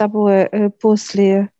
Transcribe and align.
тобой 0.00 0.48
э, 0.50 0.70
после 0.70 1.50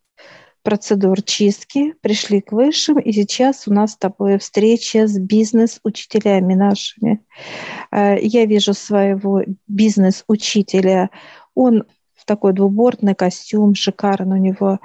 процедур 0.63 1.21
чистки 1.21 1.95
пришли 2.01 2.41
к 2.41 2.53
высшим, 2.53 2.99
и 2.99 3.13
сейчас 3.13 3.69
у 3.69 3.73
нас 3.73 3.93
с 3.93 3.97
тобой 3.99 4.39
встреча 4.39 5.07
с 5.07 5.19
бизнес-учителями 5.19 6.55
нашими. 6.55 7.23
Э, 7.91 8.17
я 8.19 8.47
вижу 8.47 8.73
своего 8.73 9.43
бизнес-учителя. 9.67 11.11
Он 11.55 11.85
в 12.15 12.25
такой 12.25 12.55
двубортный 12.55 13.15
костюм, 13.15 13.75
шикарный 13.75 14.39
у 14.39 14.43
него, 14.43 14.79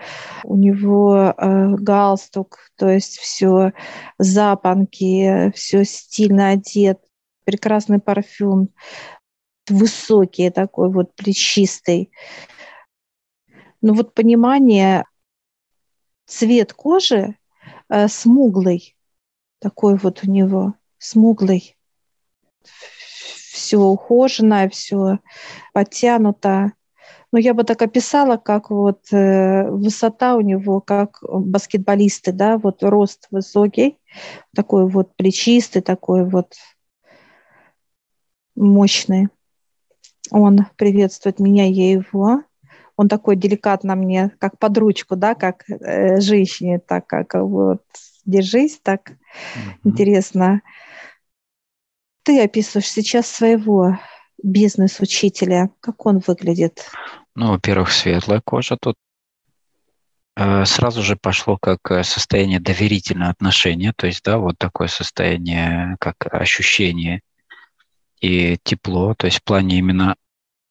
у 0.44 0.58
него 0.58 1.34
э, 1.38 1.76
галстук, 1.78 2.58
то 2.76 2.90
есть 2.90 3.18
все 3.20 3.72
запонки, 4.20 5.54
все 5.56 5.86
стильно 5.86 6.50
одет, 6.50 7.00
прекрасный 7.46 8.00
парфюм, 8.00 8.68
высокий 9.70 10.50
такой 10.50 10.92
вот 10.92 11.16
плечистый. 11.16 12.12
Но 13.86 13.94
вот 13.94 14.16
понимание, 14.16 15.04
цвет 16.26 16.74
кожи 16.74 17.38
э, 17.88 18.08
смуглый, 18.08 18.98
такой 19.60 19.96
вот 19.96 20.24
у 20.24 20.32
него, 20.32 20.74
смуглый. 20.98 21.78
Все 22.64 23.78
ухоженное, 23.78 24.70
все 24.70 25.20
подтянуто. 25.72 26.72
Ну, 27.32 27.38
я 27.38 27.54
бы 27.54 27.64
так 27.64 27.80
описала, 27.84 28.38
как 28.38 28.72
вот 28.72 29.14
э, 29.14 29.70
высота 29.70 30.36
у 30.36 30.42
него, 30.42 30.82
как 30.82 31.20
баскетболисты, 31.22 32.32
да, 32.32 32.58
вот 32.58 32.82
рост 32.82 33.28
высокий, 33.30 34.00
такой 34.56 34.90
вот 34.90 35.16
плечистый, 35.16 35.84
такой 35.84 36.28
вот 36.28 36.56
мощный. 38.56 39.28
Он 40.32 40.66
приветствует 40.76 41.40
меня, 41.40 41.68
я 41.68 41.92
его. 41.92 42.42
Он 42.98 43.08
такой 43.10 43.36
деликатно 43.36 43.96
мне, 43.96 44.32
как 44.40 44.58
под 44.58 44.78
ручку, 44.78 45.16
да, 45.16 45.36
как 45.36 45.70
э, 45.70 46.20
женщине, 46.22 46.80
так 46.80 47.08
как 47.08 47.34
вот 47.34 47.84
держись, 48.26 48.80
так 48.82 49.12
mm-hmm. 49.12 49.72
интересно. 49.84 50.62
Ты 52.24 52.42
описываешь 52.42 52.90
сейчас 52.90 53.28
своего 53.28 54.00
бизнес-учителя. 54.42 55.70
Как 55.80 56.06
он 56.06 56.22
выглядит? 56.26 56.90
Ну, 57.36 57.52
во-первых, 57.52 57.92
светлая 57.92 58.42
кожа 58.44 58.78
тут. 58.80 58.96
Э, 60.38 60.66
сразу 60.66 61.02
же 61.02 61.16
пошло 61.16 61.58
как 61.58 61.80
э, 61.92 62.04
состояние 62.04 62.60
доверительного 62.60 63.32
отношения, 63.32 63.94
то 63.96 64.08
есть, 64.08 64.24
да, 64.24 64.38
вот 64.38 64.58
такое 64.58 64.88
состояние, 64.88 65.96
как 66.00 66.16
ощущение 66.34 67.22
и 68.20 68.58
тепло, 68.64 69.14
то 69.16 69.28
есть 69.28 69.40
в 69.40 69.44
плане 69.44 69.78
именно 69.78 70.16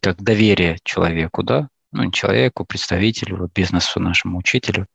как 0.01 0.23
доверие 0.23 0.79
человеку, 0.85 1.43
да, 1.43 1.69
ну, 1.95 2.11
человеку, 2.11 2.65
представителю, 2.65 3.49
бизнесу, 3.55 4.01
нашему 4.01 4.39
учителю. 4.39 4.87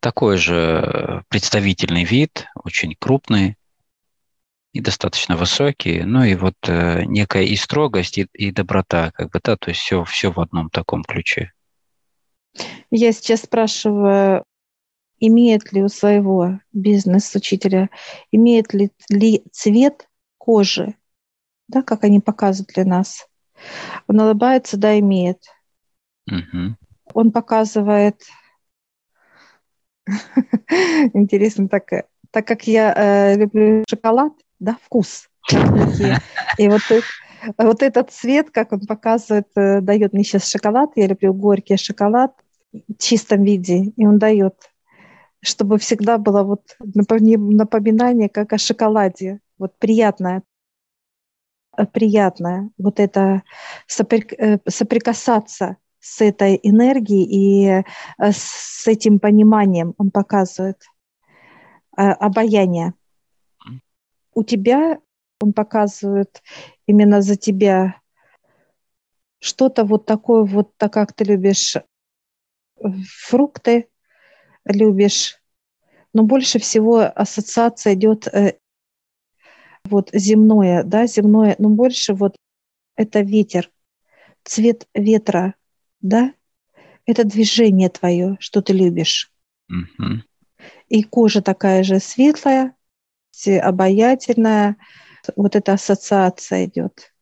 Такой 0.00 0.36
же 0.36 1.22
представительный 1.28 2.02
вид, 2.02 2.46
очень 2.56 2.96
крупный 2.98 3.56
и 4.72 4.80
достаточно 4.80 5.36
высокий, 5.36 6.02
ну 6.02 6.24
и 6.24 6.34
вот 6.34 6.56
э, 6.64 7.04
некая 7.04 7.44
и 7.44 7.54
строгость, 7.54 8.18
и, 8.18 8.26
и 8.32 8.50
доброта, 8.50 9.12
как 9.12 9.30
бы, 9.30 9.40
да, 9.42 9.56
то 9.56 9.70
есть 9.70 9.80
все, 9.80 10.04
все 10.04 10.32
в 10.32 10.40
одном 10.40 10.70
таком 10.70 11.04
ключе. 11.04 11.52
Я 12.90 13.12
сейчас 13.12 13.42
спрашиваю, 13.42 14.44
имеет 15.20 15.72
ли 15.72 15.84
у 15.84 15.88
своего 15.88 16.58
бизнес-учителя, 16.72 17.90
имеет 18.32 18.74
ли, 18.74 18.90
ли 19.08 19.44
цвет 19.52 20.08
кожи, 20.36 20.94
да, 21.68 21.82
как 21.82 22.02
они 22.02 22.18
показывают 22.18 22.72
для 22.74 22.84
нас? 22.84 23.28
Он 24.08 24.20
улыбается, 24.20 24.76
да, 24.76 24.98
имеет. 24.98 25.38
Угу. 26.30 26.76
Он 27.14 27.32
показывает... 27.32 28.22
Интересно, 31.14 31.68
так, 31.68 31.88
так 32.30 32.46
как 32.46 32.66
я 32.66 32.94
э, 32.94 33.36
люблю 33.36 33.84
шоколад, 33.88 34.32
да, 34.60 34.76
вкус. 34.82 35.28
И 36.58 36.68
вот, 36.68 36.82
вот 37.58 37.82
этот 37.82 38.10
цвет, 38.10 38.50
как 38.50 38.72
он 38.72 38.80
показывает, 38.86 39.48
э, 39.56 39.80
дает 39.80 40.12
мне 40.12 40.22
сейчас 40.22 40.48
шоколад. 40.48 40.90
Я 40.96 41.08
люблю 41.08 41.34
горький 41.34 41.76
шоколад 41.76 42.32
в 42.72 42.98
чистом 42.98 43.42
виде, 43.42 43.92
и 43.96 44.06
он 44.06 44.18
дает, 44.18 44.54
чтобы 45.42 45.78
всегда 45.78 46.18
было 46.18 46.42
вот 46.42 46.76
напоминание, 46.78 48.28
как 48.28 48.52
о 48.52 48.58
шоколаде, 48.58 49.40
вот 49.58 49.76
приятное 49.78 50.42
приятное 51.92 52.70
вот 52.78 53.00
это 53.00 53.42
э, 53.98 54.58
соприкасаться 54.66 55.76
с 56.00 56.20
этой 56.20 56.58
энергией 56.62 57.24
и 57.24 57.66
э, 57.68 57.82
с 58.18 58.86
этим 58.86 59.18
пониманием 59.18 59.94
он 59.98 60.10
показывает 60.10 60.82
э, 61.96 62.02
обаяние. 62.02 62.94
У 64.34 64.42
тебя 64.42 64.98
он 65.40 65.52
показывает 65.52 66.42
именно 66.86 67.20
за 67.20 67.36
тебя 67.36 68.00
что-то 69.38 69.84
вот 69.84 70.06
такое, 70.06 70.44
вот 70.44 70.76
так 70.76 70.92
как 70.92 71.12
ты 71.12 71.24
любишь 71.24 71.76
фрукты, 73.28 73.88
любишь, 74.64 75.40
но 76.12 76.22
больше 76.22 76.58
всего 76.58 77.00
ассоциация 77.00 77.94
идет 77.94 78.28
вот 79.90 80.10
земное, 80.12 80.82
да, 80.82 81.06
земное, 81.06 81.54
но 81.58 81.68
больше 81.68 82.14
вот 82.14 82.36
это 82.96 83.20
ветер, 83.20 83.70
цвет 84.44 84.86
ветра, 84.94 85.54
да, 86.00 86.32
это 87.04 87.24
движение 87.24 87.88
твое, 87.88 88.36
что 88.40 88.62
ты 88.62 88.72
любишь. 88.72 89.30
Mm-hmm. 89.70 90.20
И 90.88 91.02
кожа 91.02 91.42
такая 91.42 91.82
же 91.82 92.00
светлая, 92.00 92.74
обаятельная, 93.62 94.76
вот 95.34 95.56
эта 95.56 95.74
ассоциация 95.74 96.66
идет. 96.66 97.12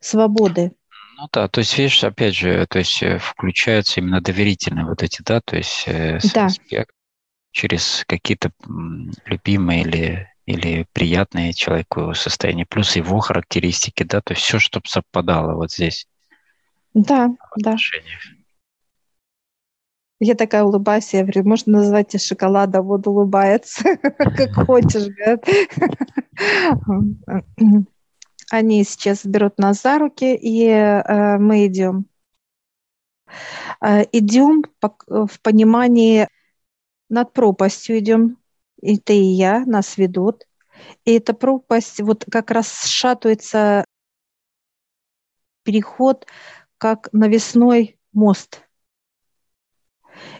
Свободы. 0.00 0.72
Ну 1.16 1.28
да, 1.32 1.48
то 1.48 1.60
есть, 1.60 1.76
видишь, 1.76 2.04
опять 2.04 2.36
же, 2.36 2.66
то 2.68 2.78
есть 2.78 3.02
э, 3.02 3.18
включаются 3.18 4.00
именно 4.00 4.20
доверительные 4.20 4.84
вот 4.86 5.02
эти, 5.02 5.20
да, 5.22 5.40
то 5.40 5.56
есть 5.56 5.84
э, 5.88 6.20
да. 6.32 6.48
через 7.50 8.04
какие-то 8.06 8.52
любимые 9.26 9.82
или 9.82 10.28
или 10.48 10.86
приятное 10.94 11.52
человеку 11.52 12.14
состояние, 12.14 12.64
плюс 12.64 12.96
его 12.96 13.18
характеристики, 13.20 14.02
да, 14.02 14.22
то 14.22 14.32
есть 14.32 14.42
все, 14.44 14.58
чтобы 14.58 14.88
совпадало 14.88 15.54
вот 15.54 15.70
здесь. 15.70 16.06
Да, 16.94 17.30
да. 17.56 17.76
Я 20.20 20.34
такая 20.34 20.64
улыбаюсь, 20.64 21.14
я 21.14 21.22
говорю, 21.22 21.44
можно 21.44 21.78
назвать 21.78 22.08
тебя 22.08 22.18
шоколадом, 22.18 22.86
вот 22.86 23.06
улыбается, 23.06 23.96
как 24.18 24.66
хочешь. 24.66 25.08
Они 28.50 28.82
сейчас 28.82 29.24
берут 29.24 29.58
нас 29.58 29.82
за 29.82 29.98
руки, 29.98 30.34
и 30.34 30.64
э, 30.64 31.38
мы 31.38 31.66
идем. 31.66 32.06
Э, 33.80 34.04
идем 34.10 34.64
в 35.06 35.40
понимании, 35.42 36.26
над 37.08 37.32
пропастью 37.32 37.98
идем, 37.98 38.38
и 38.80 38.98
ты, 38.98 39.16
и 39.16 39.34
я, 39.34 39.64
нас 39.66 39.96
ведут. 39.96 40.44
И 41.04 41.12
эта 41.12 41.34
пропасть 41.34 42.00
вот 42.00 42.24
как 42.30 42.50
раз 42.50 42.72
сшатывается 42.84 43.84
переход 45.64 46.26
как 46.78 47.08
навесной 47.12 47.98
мост. 48.12 48.62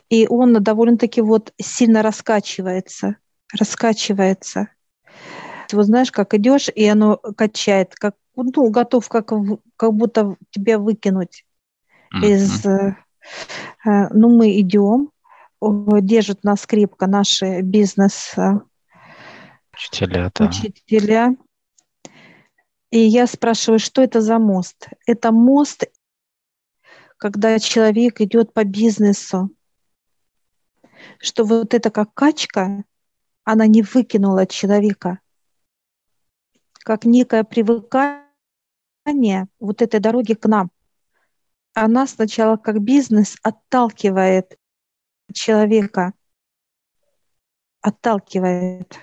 И 0.09 0.26
он 0.26 0.54
довольно-таки 0.54 1.21
вот 1.21 1.53
сильно 1.60 2.03
раскачивается, 2.03 3.16
раскачивается. 3.56 4.71
Вот 5.72 5.84
знаешь, 5.84 6.10
как 6.10 6.32
идешь, 6.34 6.69
и 6.75 6.87
оно 6.87 7.16
качает, 7.16 7.94
как 7.94 8.15
ну, 8.34 8.71
готов 8.71 9.09
как, 9.09 9.32
как 9.76 9.94
будто 9.94 10.37
тебя 10.50 10.78
выкинуть 10.78 11.44
mm-hmm. 12.14 12.26
из... 12.26 12.64
Э, 12.64 12.96
э, 13.84 14.08
ну, 14.11 14.34
мы 14.34 14.58
идем, 14.61 15.11
держат 15.61 16.44
нас 16.44 16.67
крепко 16.67 17.06
наши 17.06 17.62
бизнес 17.62 18.34
учителя, 19.75 20.31
да. 20.34 20.46
учителя. 20.46 21.37
И 22.91 23.00
я 23.00 23.26
спрашиваю, 23.26 23.79
что 23.79 24.02
это 24.02 24.20
за 24.20 24.38
мост? 24.38 24.88
Это 25.06 25.31
мост, 25.31 25.84
когда 27.19 27.59
человек 27.59 28.20
идет 28.20 28.55
по 28.55 28.65
бизнесу, 28.65 29.50
что 31.19 31.44
вот 31.44 31.75
это 31.75 31.91
как 31.91 32.15
качка, 32.15 32.85
она 33.44 33.67
не 33.67 33.82
выкинула 33.82 34.47
человека, 34.47 35.20
как 36.73 37.05
некое 37.05 37.44
привыкание 37.44 39.49
вот 39.59 39.82
этой 39.82 40.00
дороги 40.00 40.35
к 40.35 40.47
нам. 40.47 40.70
Она 41.75 42.06
сначала 42.06 42.56
как 42.56 42.81
бизнес 42.81 43.37
отталкивает 43.43 44.56
человека 45.32 46.15
отталкивает. 47.81 48.99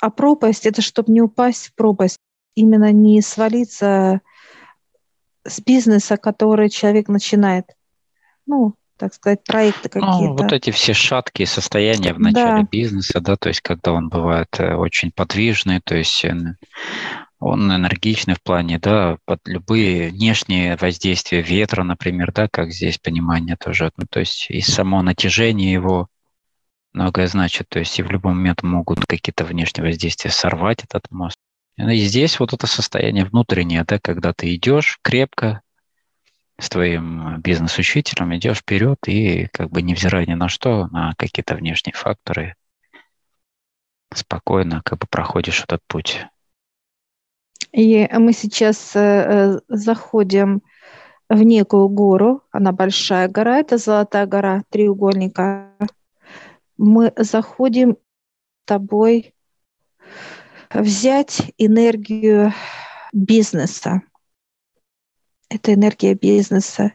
А 0.00 0.10
пропасть– 0.10 0.64
это 0.66 0.80
чтобы 0.80 1.12
не 1.12 1.20
упасть 1.20 1.68
в 1.68 1.74
пропасть, 1.74 2.18
именно 2.54 2.92
не 2.92 3.20
свалиться 3.20 4.20
с 5.48 5.60
бизнеса, 5.60 6.16
который 6.16 6.70
человек 6.70 7.08
начинает. 7.08 7.66
Ну, 8.46 8.74
так 8.96 9.14
сказать, 9.14 9.44
проекты 9.44 9.88
какие-то. 9.88 10.18
Ну, 10.18 10.36
вот 10.36 10.52
эти 10.52 10.70
все 10.70 10.92
шаткие 10.92 11.46
состояния 11.46 12.12
в 12.12 12.18
начале 12.18 12.62
да. 12.62 12.68
бизнеса, 12.70 13.20
да, 13.20 13.36
то 13.36 13.48
есть 13.48 13.60
когда 13.60 13.92
он 13.92 14.08
бывает 14.08 14.48
э, 14.58 14.74
очень 14.74 15.12
подвижный, 15.12 15.80
то 15.80 15.96
есть 15.96 16.24
э, 16.24 16.34
он 17.38 17.72
энергичный 17.72 18.34
в 18.34 18.42
плане, 18.42 18.78
да, 18.78 19.18
под 19.24 19.40
любые 19.46 20.10
внешние 20.10 20.76
воздействия 20.76 21.40
ветра, 21.40 21.84
например, 21.84 22.32
да, 22.32 22.48
как 22.50 22.72
здесь 22.72 22.98
понимание 22.98 23.56
тоже, 23.56 23.92
ну, 23.96 24.04
то 24.10 24.20
есть 24.20 24.46
и 24.50 24.60
само 24.60 25.02
натяжение 25.02 25.72
его 25.72 26.08
многое 26.92 27.28
значит, 27.28 27.68
то 27.68 27.78
есть 27.78 27.98
и 27.98 28.02
в 28.02 28.10
любой 28.10 28.34
момент 28.34 28.62
могут 28.62 29.06
какие-то 29.06 29.44
внешние 29.44 29.86
воздействия 29.86 30.30
сорвать 30.30 30.82
этот 30.82 31.08
мост. 31.10 31.38
И 31.78 32.00
здесь 32.00 32.40
вот 32.40 32.52
это 32.52 32.66
состояние 32.66 33.24
внутреннее, 33.24 33.84
да, 33.84 33.98
когда 33.98 34.32
ты 34.32 34.54
идешь 34.54 34.98
крепко, 35.02 35.62
с 36.60 36.68
твоим 36.68 37.40
бизнес-учителем, 37.40 38.34
идешь 38.36 38.58
вперед 38.58 38.98
и 39.06 39.46
как 39.52 39.70
бы 39.70 39.80
невзирая 39.80 40.26
ни 40.26 40.34
на 40.34 40.48
что, 40.48 40.88
на 40.88 41.14
какие-то 41.16 41.54
внешние 41.54 41.94
факторы, 41.94 42.56
спокойно 44.12 44.82
как 44.84 44.98
бы 44.98 45.06
проходишь 45.08 45.62
этот 45.62 45.80
путь. 45.86 46.26
И 47.72 48.08
мы 48.12 48.32
сейчас 48.32 48.96
э, 48.96 49.00
э, 49.00 49.60
заходим 49.68 50.62
в 51.28 51.42
некую 51.42 51.88
гору, 51.88 52.42
она 52.50 52.72
большая 52.72 53.28
гора, 53.28 53.58
это 53.58 53.76
Золотая 53.76 54.26
гора 54.26 54.64
треугольника. 54.70 55.76
Мы 56.76 57.12
заходим 57.16 57.92
с 57.92 57.96
тобой 58.64 59.34
взять 60.72 61.52
энергию 61.58 62.52
бизнеса, 63.12 64.02
это 65.48 65.74
энергия 65.74 66.14
бизнеса, 66.14 66.92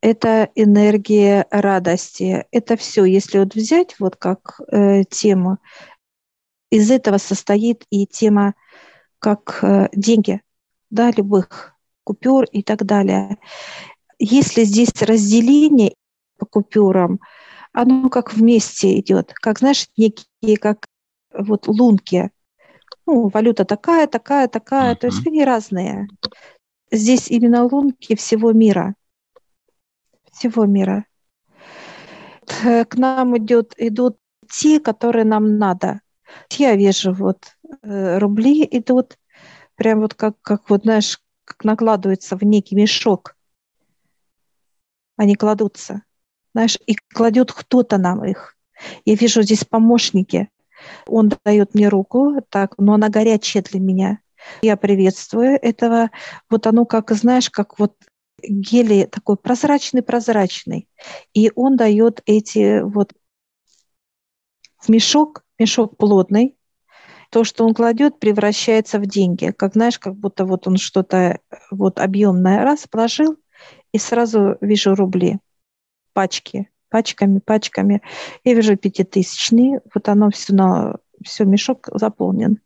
это 0.00 0.50
энергия 0.54 1.46
радости, 1.50 2.46
это 2.50 2.76
все. 2.76 3.04
Если 3.04 3.38
вот 3.38 3.54
взять 3.54 3.96
вот 3.98 4.16
как 4.16 4.60
э, 4.70 5.04
тему, 5.04 5.58
из 6.70 6.90
этого 6.90 7.18
состоит 7.18 7.84
и 7.90 8.06
тема 8.06 8.54
как 9.18 9.60
э, 9.62 9.88
деньги, 9.92 10.40
да, 10.90 11.10
любых 11.10 11.74
купюр 12.04 12.44
и 12.44 12.62
так 12.62 12.84
далее. 12.84 13.38
Если 14.18 14.64
здесь 14.64 14.90
разделение 15.00 15.94
по 16.38 16.46
купюрам, 16.46 17.20
оно 17.72 18.08
как 18.08 18.34
вместе 18.34 18.98
идет, 18.98 19.32
как, 19.34 19.60
знаешь, 19.60 19.88
некие, 19.96 20.56
как 20.56 20.86
вот 21.32 21.68
лунки. 21.68 22.30
Ну, 23.14 23.28
валюта 23.28 23.66
такая, 23.66 24.06
такая, 24.06 24.48
такая, 24.48 24.94
uh-huh. 24.94 24.98
то 24.98 25.06
есть 25.08 25.26
они 25.26 25.44
разные 25.44 26.08
здесь 26.90 27.28
именно 27.28 27.64
лунки 27.64 28.14
всего 28.14 28.52
мира. 28.52 28.94
Всего 30.30 30.64
мира. 30.64 31.04
К 32.46 32.94
нам 32.94 33.36
идет, 33.36 33.74
идут 33.76 34.16
те, 34.48 34.80
которые 34.80 35.26
нам 35.26 35.58
надо. 35.58 36.00
Я 36.50 36.74
вижу, 36.74 37.12
вот 37.12 37.56
э, 37.82 38.18
рубли 38.18 38.66
идут, 38.70 39.18
прям 39.74 40.00
вот 40.00 40.14
как, 40.14 40.40
как 40.40 40.70
вот, 40.70 40.84
знаешь, 40.84 41.20
как 41.44 41.64
накладываются 41.64 42.36
в 42.36 42.42
некий 42.42 42.76
мешок. 42.76 43.36
Они 45.16 45.34
кладутся, 45.34 46.02
знаешь, 46.54 46.78
и 46.86 46.94
кладет 46.94 47.52
кто-то 47.52 47.98
нам 47.98 48.24
их. 48.24 48.56
Я 49.04 49.16
вижу 49.16 49.42
здесь 49.42 49.64
помощники. 49.64 50.48
Он 51.06 51.32
дает 51.44 51.74
мне 51.74 51.88
руку, 51.88 52.36
так, 52.48 52.74
но 52.78 52.94
она 52.94 53.08
горячая 53.08 53.62
для 53.62 53.80
меня. 53.80 54.18
Я 54.62 54.76
приветствую 54.76 55.58
этого. 55.60 56.10
Вот 56.50 56.66
оно, 56.66 56.84
как 56.84 57.10
знаешь, 57.12 57.50
как 57.50 57.78
вот 57.78 57.94
гелий 58.42 59.06
такой 59.06 59.36
прозрачный-прозрачный. 59.36 60.88
И 61.32 61.52
он 61.54 61.76
дает 61.76 62.22
эти 62.26 62.80
вот 62.82 63.12
в 64.78 64.88
мешок, 64.88 65.44
мешок 65.58 65.96
плотный, 65.96 66.56
то, 67.30 67.44
что 67.44 67.64
он 67.64 67.72
кладет, 67.72 68.18
превращается 68.18 68.98
в 68.98 69.06
деньги. 69.06 69.52
Как 69.56 69.74
знаешь, 69.74 69.98
как 69.98 70.16
будто 70.16 70.44
вот 70.44 70.66
он 70.66 70.76
что-то 70.76 71.40
вот 71.70 71.98
объемное 71.98 72.62
раз 72.62 72.86
положил, 72.86 73.36
и 73.92 73.98
сразу 73.98 74.56
вижу 74.60 74.94
рубли, 74.94 75.38
пачки, 76.12 76.68
пачками, 76.92 77.38
пачками. 77.38 78.02
Я 78.44 78.54
вижу 78.54 78.76
пятитысячные, 78.76 79.80
вот 79.94 80.08
оно 80.10 80.30
все, 80.30 80.54
на, 80.54 80.96
все 81.24 81.44
мешок 81.44 81.88
заполнен. 81.94 82.58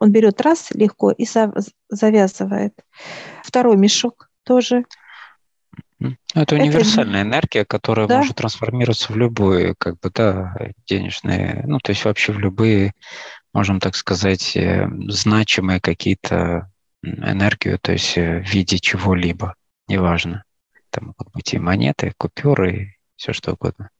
Он 0.00 0.10
берет 0.10 0.40
раз 0.40 0.72
легко 0.72 1.12
и 1.12 1.24
завязывает. 1.88 2.74
Второй 3.44 3.76
мешок 3.76 4.28
тоже. 4.42 4.84
Это 6.34 6.56
универсальная 6.56 7.20
Это... 7.20 7.28
энергия, 7.28 7.64
которая 7.64 8.08
да? 8.08 8.18
может 8.18 8.36
трансформироваться 8.36 9.12
в 9.12 9.16
любые, 9.16 9.74
как 9.78 10.00
бы, 10.00 10.10
да, 10.12 10.56
денежные, 10.86 11.62
ну, 11.66 11.78
то 11.78 11.92
есть 11.92 12.04
вообще 12.04 12.32
в 12.32 12.38
любые, 12.40 12.94
можем 13.52 13.78
так 13.80 13.94
сказать, 13.94 14.56
э, 14.56 14.88
значимые 15.08 15.80
какие-то 15.80 16.70
энергию, 17.02 17.78
то 17.78 17.92
есть 17.92 18.16
э, 18.16 18.42
в 18.42 18.48
виде 18.48 18.78
чего-либо, 18.78 19.54
неважно. 19.88 20.44
Это 20.90 21.04
могут 21.04 21.30
быть 21.32 21.52
и 21.52 21.58
монеты, 21.58 22.08
и 22.08 22.12
купюры, 22.16 22.96
все 23.20 23.34
что 23.34 23.52
угодно. 23.52 23.90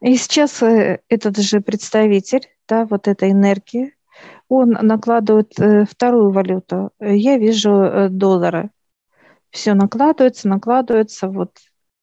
И 0.00 0.16
сейчас 0.16 0.60
э, 0.62 1.00
этот 1.08 1.38
же 1.38 1.60
представитель, 1.60 2.48
да, 2.66 2.84
вот 2.84 3.06
этой 3.06 3.30
энергии, 3.30 3.94
он 4.48 4.70
накладывает 4.70 5.58
э, 5.60 5.84
вторую 5.84 6.32
валюту. 6.32 6.90
Я 6.98 7.38
вижу 7.38 7.70
э, 7.70 8.08
доллары. 8.08 8.70
Все 9.50 9.74
накладывается, 9.74 10.48
накладывается, 10.48 11.28
вот 11.28 11.58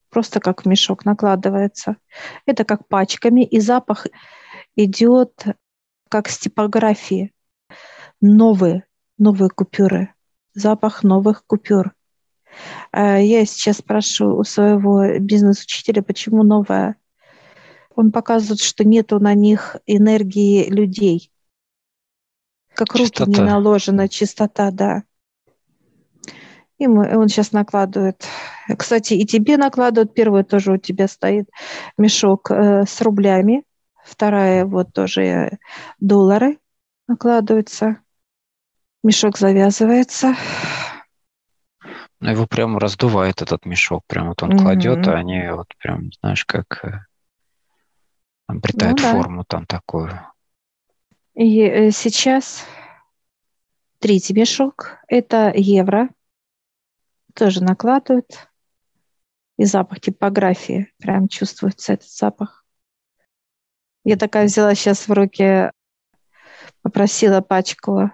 просто 0.10 0.40
как 0.40 0.66
мешок 0.66 1.04
накладывается. 1.04 1.98
Это 2.46 2.64
как 2.64 2.88
пачками, 2.88 3.44
и 3.44 3.60
запах 3.60 4.08
идет 4.78 5.44
как 6.10 6.30
с 6.30 6.40
типографии. 6.40 7.34
Новые, 8.22 8.86
новые 9.18 9.50
купюры. 9.50 10.14
Запах 10.54 11.04
новых 11.04 11.46
купюр. 11.46 11.94
А 12.92 13.18
я 13.18 13.46
сейчас 13.46 13.78
спрашиваю 13.78 14.38
у 14.38 14.44
своего 14.44 15.20
бизнес-учителя, 15.20 16.02
почему 16.02 16.44
новая. 16.44 16.96
Он 17.96 18.12
показывает, 18.12 18.62
что 18.62 18.84
нету 18.84 19.20
на 19.20 19.34
них 19.34 19.78
энергии 19.86 20.70
людей– 20.70 21.32
как 22.76 22.94
руки 22.94 23.24
не 23.26 23.40
наложена, 23.40 24.10
чистота, 24.10 24.70
да. 24.70 25.04
И 26.78 26.88
мы, 26.88 27.18
он 27.18 27.30
сейчас 27.30 27.54
накладывает. 27.54 28.26
Кстати, 28.78 29.14
и 29.14 29.26
тебе 29.26 29.56
накладывают. 29.56 30.14
Первый 30.14 30.44
тоже 30.44 30.74
у 30.74 30.78
тебя 30.78 31.08
стоит 31.08 31.50
мешок 31.98 32.52
э, 32.52 32.84
с 32.86 33.02
рублями. 33.02 33.64
Вторая 34.04 34.66
вот 34.66 34.92
тоже 34.92 35.22
э, 35.24 35.58
доллары 36.02 36.60
накладываются. 37.08 38.00
Мешок 39.04 39.38
завязывается. 39.38 40.36
Ну, 42.20 42.32
его 42.32 42.48
прям 42.48 42.78
раздувает 42.78 43.42
этот 43.42 43.66
мешок. 43.66 44.04
Прям 44.08 44.30
вот 44.30 44.42
он 44.42 44.52
mm-hmm. 44.52 44.62
кладет, 44.62 45.08
а 45.08 45.14
они 45.16 45.48
вот 45.50 45.68
прям, 45.78 46.12
знаешь, 46.22 46.46
как 46.46 46.84
э, 46.86 47.06
обретают 48.48 49.02
ну, 49.02 49.12
форму 49.12 49.42
да. 49.42 49.46
там 49.48 49.66
такую. 49.66 50.20
И 51.34 51.62
э, 51.62 51.92
сейчас 51.92 52.66
третий 54.00 54.34
мешок– 54.34 54.98
это 55.08 55.52
евро. 55.56 56.10
Тоже 57.34 57.62
накладывают. 57.62 58.50
И 59.58 59.66
запах 59.66 60.00
типографии. 60.00 60.92
Прям 60.98 61.28
чувствуется 61.28 61.94
этот 61.94 62.10
запах. 62.10 62.66
Я 64.04 64.18
такая 64.18 64.46
взяла 64.46 64.76
сейчас 64.76 65.08
в 65.08 65.12
руки, 65.12 65.72
попросила 66.82 67.42
пачку 67.42 68.12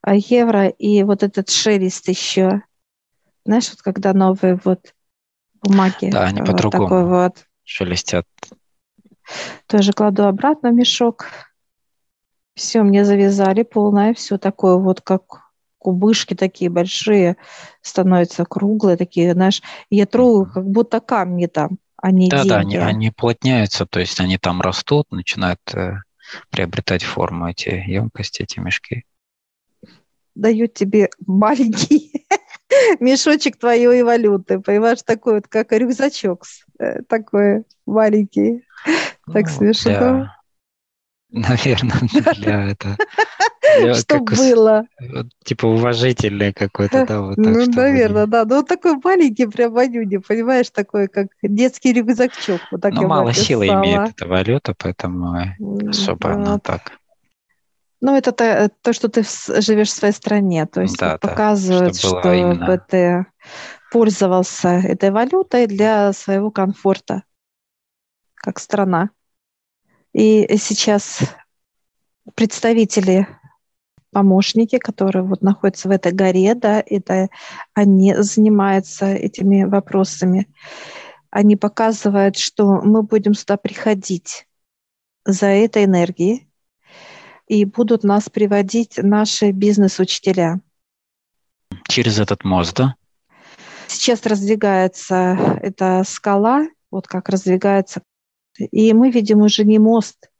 а, 0.00 0.14
евро 0.14 0.68
и 0.68 1.02
вот 1.02 1.22
этот 1.22 1.50
шелест 1.50 2.08
еще. 2.08 2.62
Знаешь, 3.50 3.68
вот 3.70 3.82
когда 3.82 4.12
новые 4.12 4.60
вот 4.64 4.94
бумаги. 5.60 6.08
Да, 6.08 6.26
они 6.26 6.40
вот 6.40 6.52
по-другому 6.52 6.84
такой 6.84 7.04
вот. 7.04 7.46
шелестят. 7.64 8.24
Тоже 9.66 9.92
кладу 9.92 10.28
обратно 10.28 10.70
в 10.70 10.74
мешок. 10.74 11.26
Все, 12.54 12.82
мне 12.82 13.04
завязали 13.04 13.64
полное, 13.64 14.14
все 14.14 14.38
такое 14.38 14.76
вот 14.76 15.00
как 15.00 15.50
кубышки 15.78 16.34
такие 16.34 16.70
большие, 16.70 17.38
становятся 17.82 18.44
круглые 18.44 18.96
такие, 18.96 19.32
знаешь, 19.32 19.62
я 19.90 20.06
трогаю, 20.06 20.52
как 20.52 20.70
будто 20.70 21.00
камни 21.00 21.46
там, 21.46 21.78
а 21.96 22.12
не 22.12 22.28
да, 22.28 22.44
деньги. 22.44 22.50
Да, 22.50 22.58
они, 22.58 22.76
они 22.76 23.10
плотняются, 23.10 23.84
то 23.84 23.98
есть 23.98 24.20
они 24.20 24.38
там 24.38 24.60
растут, 24.60 25.10
начинают 25.10 25.58
э, 25.74 25.94
приобретать 26.50 27.02
форму 27.02 27.48
эти 27.48 27.70
емкости, 27.70 28.42
эти 28.42 28.60
мешки. 28.60 29.02
Дают 30.36 30.74
тебе 30.74 31.10
маленький 31.26 32.09
мешочек 33.00 33.56
твоей 33.56 34.02
валюты, 34.02 34.60
понимаешь, 34.60 35.02
такой 35.02 35.34
вот, 35.34 35.48
как 35.48 35.72
рюкзачок 35.72 36.44
э, 36.78 37.02
такой 37.02 37.64
маленький. 37.86 38.64
Так 39.32 39.46
ну, 39.46 39.48
смешно. 39.48 40.32
Наверное, 41.32 42.00
для, 42.34 42.70
это, 42.70 42.96
что 43.94 44.18
было. 44.18 44.86
Типа 45.44 45.66
уважительное 45.66 46.52
какое-то, 46.52 47.06
да? 47.06 47.20
Вот 47.20 47.36
ну, 47.36 47.66
наверное, 47.66 48.26
да. 48.26 48.44
Ну, 48.44 48.64
такой 48.64 48.96
маленький 49.02 49.46
прям 49.46 49.72
Ванюни, 49.72 50.16
понимаешь, 50.16 50.70
такой, 50.70 51.06
как 51.06 51.28
детский 51.42 51.92
рюкзачок. 51.92 52.60
Вот 52.72 52.80
так 52.80 52.94
ну, 52.94 53.06
мало 53.06 53.32
силы 53.32 53.68
имеет 53.68 54.10
эта 54.10 54.26
валюта, 54.26 54.74
поэтому 54.76 55.38
особо 55.88 56.32
она 56.32 56.58
так. 56.58 56.99
Ну, 58.00 58.16
это 58.16 58.32
то, 58.32 58.70
то, 58.80 58.92
что 58.92 59.08
ты 59.08 59.22
живешь 59.60 59.88
в 59.88 59.94
своей 59.94 60.14
стране, 60.14 60.66
то 60.66 60.80
есть 60.80 60.98
да, 60.98 61.18
показывает, 61.18 61.92
да, 61.92 61.98
что, 61.98 62.20
что 62.20 62.32
именно... 62.32 62.78
ты 62.78 63.26
пользовался 63.90 64.68
этой 64.68 65.10
валютой 65.10 65.66
для 65.66 66.12
своего 66.12 66.50
комфорта, 66.50 67.24
как 68.34 68.58
страна. 68.58 69.10
И 70.12 70.56
сейчас 70.56 71.20
представители, 72.34 73.28
помощники, 74.12 74.78
которые 74.78 75.22
вот 75.22 75.42
находятся 75.42 75.88
в 75.88 75.92
этой 75.92 76.12
горе, 76.12 76.54
да, 76.54 76.82
это 76.84 77.28
они 77.74 78.14
занимаются 78.16 79.06
этими 79.06 79.64
вопросами. 79.64 80.48
Они 81.30 81.54
показывают, 81.56 82.38
что 82.38 82.80
мы 82.82 83.02
будем 83.02 83.34
сюда 83.34 83.56
приходить 83.56 84.48
за 85.24 85.46
этой 85.46 85.84
энергией, 85.84 86.49
и 87.50 87.64
будут 87.64 88.04
нас 88.04 88.30
приводить 88.30 88.98
наши 88.98 89.50
бизнес-учителя. 89.50 90.60
Через 91.88 92.20
этот 92.20 92.44
мост, 92.44 92.76
да? 92.76 92.94
Сейчас 93.88 94.24
раздвигается 94.24 95.58
эта 95.60 96.04
скала, 96.06 96.68
вот 96.92 97.08
как 97.08 97.28
раздвигается. 97.28 98.02
И 98.56 98.92
мы 98.92 99.10
видим 99.10 99.40
уже 99.40 99.64
не 99.64 99.80
мост, 99.80 100.30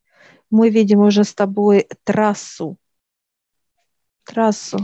мы 0.51 0.71
видим 0.71 1.01
уже 1.01 1.25
с 1.25 1.35
тобой 1.35 1.89
трассу. 2.05 2.77
Трассу. 4.25 4.79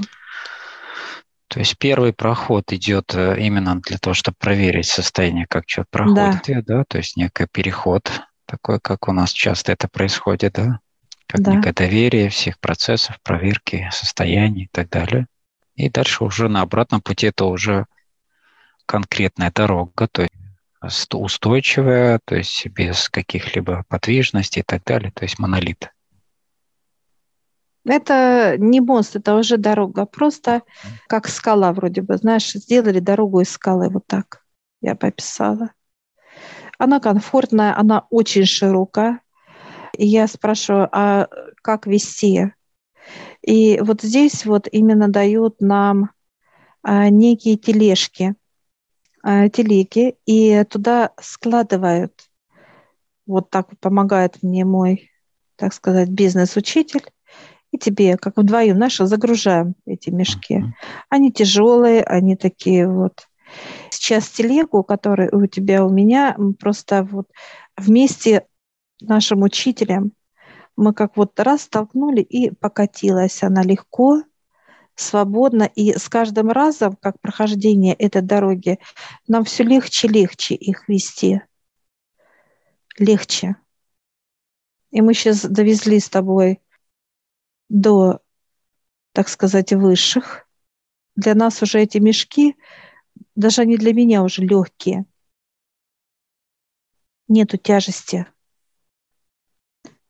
То 1.46 1.60
есть 1.60 1.78
первый 1.78 2.12
проход 2.12 2.72
идет 2.72 3.14
э, 3.14 3.36
именно 3.38 3.80
для 3.80 3.98
того, 3.98 4.14
чтобы 4.14 4.36
проверить 4.40 4.88
состояние, 4.88 5.46
как 5.48 5.62
что 5.68 5.84
проходит, 5.88 6.42
да. 6.48 6.62
да? 6.66 6.84
То 6.88 6.98
есть 6.98 7.16
некий 7.16 7.46
переход, 7.46 8.10
такой, 8.46 8.80
как 8.80 9.06
у 9.06 9.12
нас 9.12 9.30
часто 9.30 9.70
это 9.70 9.86
происходит, 9.86 10.54
да? 10.54 10.80
Как 11.26 11.42
да. 11.42 11.54
некое 11.54 11.72
доверие 11.72 12.28
всех 12.28 12.58
процессов, 12.58 13.20
проверки 13.22 13.88
состояний 13.92 14.64
и 14.64 14.68
так 14.70 14.88
далее. 14.88 15.26
И 15.74 15.90
дальше 15.90 16.24
уже 16.24 16.48
на 16.48 16.62
обратном 16.62 17.00
пути 17.00 17.26
это 17.26 17.44
уже 17.44 17.86
конкретная 18.86 19.52
дорога, 19.52 20.08
то 20.08 20.22
есть 20.22 20.34
устойчивая, 21.12 22.20
то 22.24 22.36
есть 22.36 22.66
без 22.68 23.08
каких-либо 23.08 23.84
подвижностей 23.88 24.60
и 24.60 24.64
так 24.64 24.84
далее, 24.84 25.10
то 25.12 25.24
есть 25.24 25.38
монолит. 25.38 25.90
Это 27.84 28.56
не 28.58 28.80
мост, 28.80 29.16
это 29.16 29.34
уже 29.34 29.58
дорога, 29.58 30.06
просто 30.06 30.62
как 31.08 31.28
скала 31.28 31.72
вроде 31.72 32.02
бы, 32.02 32.16
знаешь, 32.16 32.52
сделали 32.52 32.98
дорогу 32.98 33.40
из 33.40 33.50
скалы 33.50 33.88
вот 33.88 34.06
так, 34.06 34.44
я 34.80 34.94
бы 34.94 35.08
описала. 35.08 35.72
Она 36.78 37.00
комфортная, 37.00 37.76
она 37.76 38.06
очень 38.10 38.44
широкая, 38.44 39.20
и 39.96 40.06
я 40.06 40.26
спрашиваю, 40.26 40.88
а 40.92 41.28
как 41.62 41.86
вести? 41.86 42.52
И 43.42 43.80
вот 43.80 44.02
здесь 44.02 44.44
вот 44.44 44.68
именно 44.70 45.08
дают 45.08 45.60
нам 45.60 46.10
а, 46.82 47.08
некие 47.08 47.56
тележки, 47.56 48.34
а, 49.22 49.48
телеги, 49.48 50.16
и 50.26 50.64
туда 50.64 51.12
складывают. 51.20 52.12
Вот 53.26 53.50
так 53.50 53.68
помогает 53.80 54.42
мне 54.42 54.64
мой, 54.64 55.10
так 55.56 55.72
сказать, 55.72 56.08
бизнес-учитель. 56.08 57.02
И 57.72 57.78
тебе, 57.78 58.16
как 58.16 58.36
вдвоем, 58.36 58.78
наши 58.78 59.06
загружаем 59.06 59.74
эти 59.84 60.10
мешки. 60.10 60.62
Они 61.08 61.32
тяжелые, 61.32 62.02
они 62.04 62.36
такие 62.36 62.88
вот. 62.88 63.26
Сейчас 63.90 64.28
телегу, 64.28 64.82
которая 64.82 65.30
у 65.30 65.46
тебя, 65.46 65.84
у 65.84 65.90
меня, 65.90 66.34
мы 66.38 66.54
просто 66.54 67.02
вот 67.04 67.28
вместе 67.76 68.46
нашим 69.00 69.42
учителям, 69.42 70.12
мы 70.76 70.92
как 70.92 71.16
вот 71.16 71.38
раз 71.40 71.62
столкнули, 71.62 72.20
и 72.20 72.50
покатилась 72.50 73.42
она 73.42 73.62
легко, 73.62 74.22
свободно, 74.94 75.64
и 75.64 75.96
с 75.96 76.08
каждым 76.08 76.50
разом, 76.50 76.96
как 76.96 77.20
прохождение 77.20 77.94
этой 77.94 78.22
дороги, 78.22 78.78
нам 79.28 79.44
все 79.44 79.62
легче 79.62 80.08
легче 80.08 80.54
их 80.54 80.88
вести. 80.88 81.42
Легче. 82.98 83.56
И 84.90 85.02
мы 85.02 85.12
сейчас 85.12 85.42
довезли 85.42 86.00
с 86.00 86.08
тобой 86.08 86.60
до, 87.68 88.20
так 89.12 89.28
сказать, 89.28 89.72
высших. 89.72 90.48
Для 91.14 91.34
нас 91.34 91.62
уже 91.62 91.80
эти 91.80 91.98
мешки, 91.98 92.56
даже 93.34 93.62
они 93.62 93.76
для 93.76 93.92
меня 93.92 94.22
уже 94.22 94.42
легкие. 94.42 95.04
Нету 97.28 97.56
тяжести. 97.58 98.26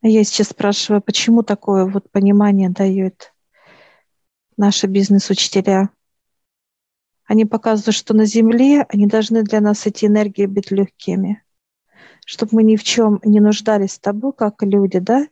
Я 0.02 0.24
сейчас 0.24 0.48
спрашиваю, 0.48 1.00
почему 1.00 1.42
такое 1.42 1.86
вот 1.86 2.10
понимание 2.10 2.68
дают 2.68 3.32
наши 4.56 4.86
бизнес-учителя? 4.86 5.90
Они 7.24 7.44
показывают, 7.44 7.96
что 7.96 8.14
на 8.14 8.24
Земле 8.24 8.86
они 8.88 9.06
должны 9.06 9.42
для 9.42 9.60
нас 9.60 9.86
эти 9.86 10.04
энергии 10.04 10.46
быть 10.46 10.70
легкими, 10.70 11.42
чтобы 12.24 12.56
мы 12.56 12.62
ни 12.62 12.76
в 12.76 12.84
чем 12.84 13.20
не 13.24 13.40
нуждались 13.40 13.94
с 13.94 13.98
тобой, 13.98 14.32
как 14.32 14.62
люди, 14.62 14.98
да? 14.98 15.26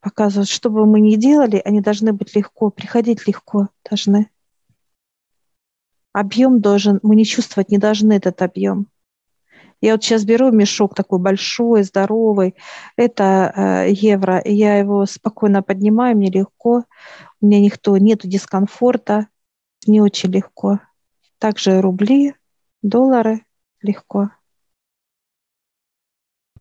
Показывают, 0.00 0.50
что 0.50 0.68
бы 0.68 0.84
мы 0.84 1.00
ни 1.00 1.14
делали, 1.14 1.62
они 1.64 1.80
должны 1.80 2.12
быть 2.12 2.34
легко, 2.34 2.70
приходить 2.70 3.26
легко 3.26 3.68
должны. 3.88 4.28
Объем 6.12 6.60
должен, 6.60 6.98
мы 7.02 7.16
не 7.16 7.24
чувствовать 7.24 7.70
не 7.70 7.78
должны 7.78 8.12
этот 8.12 8.42
объем. 8.42 8.88
Я 9.82 9.94
вот 9.94 10.04
сейчас 10.04 10.24
беру 10.24 10.52
мешок 10.52 10.94
такой 10.94 11.18
большой, 11.18 11.82
здоровый, 11.82 12.54
это 12.96 13.52
э, 13.54 13.90
евро, 13.90 14.40
я 14.44 14.76
его 14.76 15.06
спокойно 15.06 15.60
поднимаю, 15.60 16.16
мне 16.16 16.30
легко, 16.30 16.84
у 17.40 17.46
меня 17.46 17.60
никто, 17.60 17.98
нету 17.98 18.28
дискомфорта, 18.28 19.26
не 19.84 20.00
очень 20.00 20.30
легко. 20.30 20.78
Также 21.38 21.80
рубли, 21.80 22.34
доллары 22.80 23.44
легко. 23.80 24.30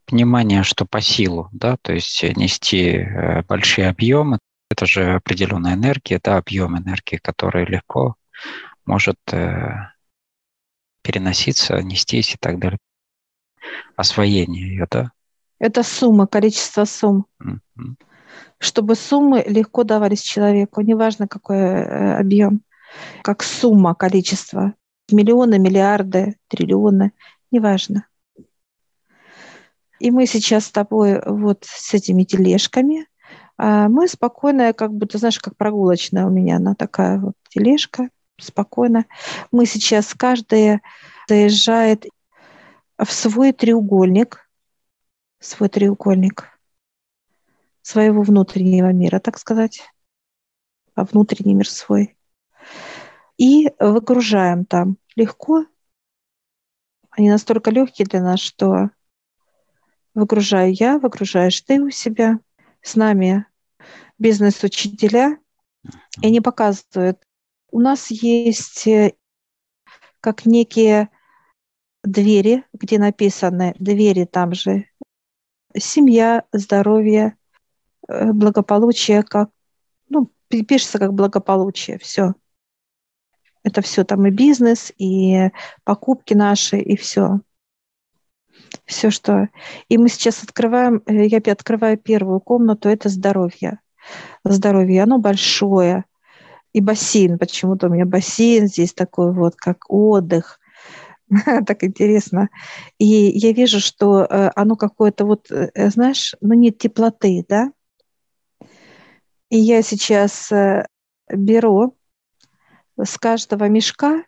Понимание, 0.06 0.64
что 0.64 0.88
по 0.88 1.00
силу, 1.00 1.48
да, 1.52 1.78
то 1.80 1.94
есть 1.94 2.24
нести 2.24 2.88
э, 2.90 3.44
большие 3.44 3.88
объемы, 3.88 4.40
это 4.72 4.88
же 4.88 5.14
определенная 5.14 5.76
энергия, 5.76 6.20
да, 6.24 6.38
объем 6.38 6.76
энергии, 6.76 7.18
который 7.18 7.68
легко 7.68 8.16
может 8.84 9.20
э, 9.32 9.76
переноситься, 11.04 11.80
нестись 11.84 12.34
и 12.34 12.38
так 12.40 12.58
далее 12.58 12.80
освоение 13.96 14.68
ее, 14.68 14.88
да? 14.90 15.12
Это 15.60 15.84
сумма, 15.84 16.28
количество 16.28 16.86
сумм. 16.86 17.26
Mm-hmm. 17.42 17.96
Чтобы 18.58 18.96
суммы 18.96 19.44
легко 19.46 19.84
давались 19.84 20.22
человеку, 20.22 20.82
неважно 20.82 21.28
какой 21.28 21.58
э, 21.58 22.20
объем, 22.20 22.62
как 23.24 23.44
сумма, 23.44 23.96
количество. 23.96 24.74
Миллионы, 25.12 25.60
миллиарды, 25.60 26.38
триллионы, 26.48 27.12
неважно. 27.52 28.06
И 30.00 30.10
мы 30.10 30.26
сейчас 30.26 30.66
с 30.66 30.72
тобой 30.72 31.22
вот 31.26 31.66
с 31.68 31.94
этими 31.94 32.24
тележками, 32.24 33.08
а 33.58 33.88
мы 33.88 34.08
спокойно, 34.08 34.74
как 34.74 34.92
бы, 34.92 35.06
ты 35.06 35.20
знаешь, 35.20 35.38
как 35.38 35.56
прогулочная 35.56 36.26
у 36.26 36.32
меня, 36.32 36.56
она 36.56 36.74
такая 36.74 37.20
вот 37.20 37.34
тележка, 37.50 38.10
спокойно. 38.40 39.06
Мы 39.52 39.68
сейчас 39.68 40.16
каждая 40.16 40.82
заезжает 41.28 42.06
в 43.04 43.12
свой 43.12 43.52
треугольник, 43.52 44.50
свой 45.40 45.70
треугольник 45.70 46.48
своего 47.82 48.22
внутреннего 48.22 48.92
мира, 48.94 49.20
так 49.20 49.40
сказать, 49.40 49.82
а 50.94 51.04
внутренний 51.04 51.56
мир 51.56 51.68
свой. 51.68 52.16
И 53.38 53.72
выгружаем 53.80 54.66
там 54.66 54.98
легко. 55.16 55.66
Они 57.10 57.30
настолько 57.30 57.72
легкие 57.72 58.06
для 58.06 58.22
нас, 58.22 58.40
что 58.40 58.92
выгружаю 60.14 60.72
я, 60.74 61.00
выгружаешь 61.00 61.60
ты 61.62 61.82
у 61.82 61.90
себя. 61.90 62.40
С 62.84 62.96
нами 62.96 63.46
бизнес-учителя, 64.20 65.38
и 66.22 66.28
они 66.28 66.42
показывают. 66.42 67.20
У 67.72 67.80
нас 67.80 68.12
есть 68.12 68.88
э, 68.88 69.14
как 70.20 70.46
некие 70.46 71.10
двери, 72.04 72.64
где 72.74 73.00
написаны 73.00 73.76
двери 73.80 74.26
там 74.26 74.54
же, 74.54 74.86
семья, 75.78 76.44
здоровье, 76.52 77.38
э, 78.08 78.32
благополучие, 78.32 79.24
как, 79.24 79.50
ну, 80.10 80.30
пишется 80.50 81.00
как 81.00 81.14
благополучие, 81.14 81.98
все. 82.00 82.34
Это 83.64 83.82
все 83.82 84.04
там 84.04 84.26
и 84.26 84.32
бизнес, 84.32 84.92
и 84.98 85.50
покупки 85.84 86.34
наши, 86.34 86.80
и 86.80 86.98
все. 86.98 87.42
Все, 88.86 89.12
что... 89.12 89.50
И 89.90 89.98
мы 89.98 90.10
сейчас 90.10 90.44
открываем, 90.44 91.04
э, 91.06 91.26
я 91.26 91.38
открываю 91.38 91.98
первую 91.98 92.40
комнату, 92.40 92.90
это 92.90 93.10
здоровье. 93.10 93.80
здоровье, 94.44 95.04
оно 95.04 95.20
большое. 95.20 96.06
И 96.74 96.82
бассейн, 96.82 97.38
почему-то 97.38 97.88
у 97.88 97.90
меня 97.90 98.06
бассейн 98.06 98.68
здесь 98.68 98.94
такой 98.94 99.34
вот, 99.34 99.56
как 99.56 99.90
отдых. 99.90 100.61
так 101.66 101.84
интересно. 101.84 102.50
И 102.98 103.06
я 103.06 103.54
вижу, 103.54 103.80
что 103.80 104.24
э, 104.24 104.52
оно 104.56 104.76
какое-то 104.76 105.26
вот, 105.26 105.50
э, 105.50 105.90
знаешь, 105.90 106.36
ну 106.42 106.54
нет 106.54 106.78
теплоты, 106.78 107.46
да? 107.48 107.72
И 109.50 109.58
я 109.58 109.82
сейчас 109.82 110.52
э, 110.52 110.86
беру 111.30 111.96
с 112.98 113.18
каждого 113.18 113.70
мешка, 113.70 114.24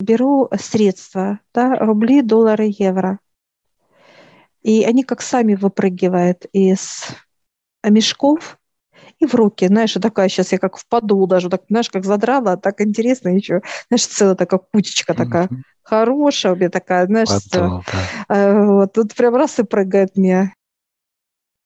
беру 0.00 0.48
средства, 0.58 1.40
да, 1.52 1.76
рубли, 1.76 2.22
доллары, 2.22 2.72
евро. 2.76 3.20
И 4.62 4.84
они 4.84 5.04
как 5.04 5.22
сами 5.22 5.54
выпрыгивают 5.54 6.46
из 6.52 7.06
мешков 7.84 8.58
в 9.26 9.34
руки. 9.34 9.66
Знаешь, 9.66 9.92
такая 9.94 10.28
сейчас 10.28 10.52
я 10.52 10.58
как 10.58 10.76
впаду 10.76 11.26
даже, 11.26 11.48
так, 11.48 11.62
знаешь, 11.68 11.90
как 11.90 12.04
задрала, 12.04 12.56
так 12.56 12.80
интересно 12.80 13.28
еще. 13.28 13.62
Знаешь, 13.88 14.06
целая 14.06 14.34
такая 14.34 14.60
кучечка 14.72 15.14
такая 15.14 15.48
хорошая 15.84 16.54
у 16.54 16.56
меня 16.56 16.70
такая, 16.70 17.06
знаешь. 17.06 17.28
Подол, 17.28 17.84
да. 17.92 18.34
Э, 18.34 18.64
вот, 18.64 18.92
тут 18.92 19.14
прям 19.14 19.36
раз 19.36 19.58
и 19.58 19.62
прыгает 19.62 20.16
мне. 20.16 20.54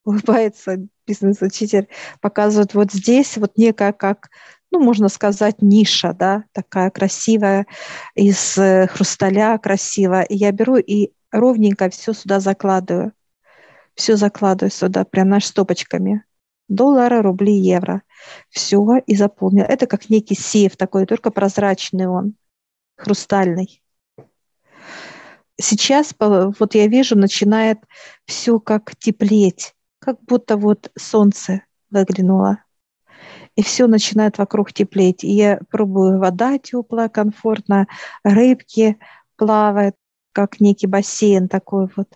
Улыбается 0.04 0.78
бизнес-учитель, 1.06 1.88
показывает 2.20 2.74
вот 2.74 2.92
здесь 2.92 3.36
вот 3.36 3.52
некая 3.56 3.92
как 3.92 4.28
ну, 4.70 4.80
можно 4.80 5.08
сказать, 5.08 5.62
ниша, 5.62 6.12
да, 6.12 6.44
такая 6.52 6.90
красивая, 6.90 7.66
из 8.14 8.58
э, 8.58 8.86
хрусталя 8.86 9.56
красивая. 9.56 10.24
И 10.24 10.36
я 10.36 10.52
беру 10.52 10.76
и 10.76 11.12
ровненько 11.32 11.88
все 11.88 12.12
сюда 12.12 12.38
закладываю. 12.38 13.12
Все 13.94 14.16
закладываю 14.16 14.70
сюда, 14.70 15.04
прям 15.04 15.30
наш 15.30 15.46
стопочками. 15.46 16.22
Доллары, 16.68 17.22
рубли, 17.22 17.54
евро. 17.54 18.02
Все 18.50 18.98
и 19.06 19.16
заполнил. 19.16 19.64
Это 19.64 19.86
как 19.86 20.10
некий 20.10 20.34
сейф 20.34 20.76
такой, 20.76 21.06
только 21.06 21.30
прозрачный 21.30 22.06
он, 22.06 22.34
хрустальный. 22.96 23.82
Сейчас, 25.60 26.14
вот 26.18 26.74
я 26.74 26.86
вижу, 26.86 27.16
начинает 27.16 27.78
все 28.26 28.60
как 28.60 28.94
теплеть, 28.96 29.74
как 29.98 30.22
будто 30.22 30.56
вот 30.56 30.92
солнце 30.96 31.62
выглянуло. 31.90 32.62
И 33.56 33.62
все 33.62 33.88
начинает 33.88 34.38
вокруг 34.38 34.72
теплеть. 34.72 35.24
И 35.24 35.32
я 35.32 35.58
пробую, 35.70 36.20
вода 36.20 36.58
теплая, 36.58 37.08
комфортно, 37.08 37.88
рыбки 38.22 38.98
плавают 39.36 39.96
как 40.38 40.60
некий 40.60 40.86
бассейн 40.86 41.48
такой 41.48 41.88
вот 41.96 42.06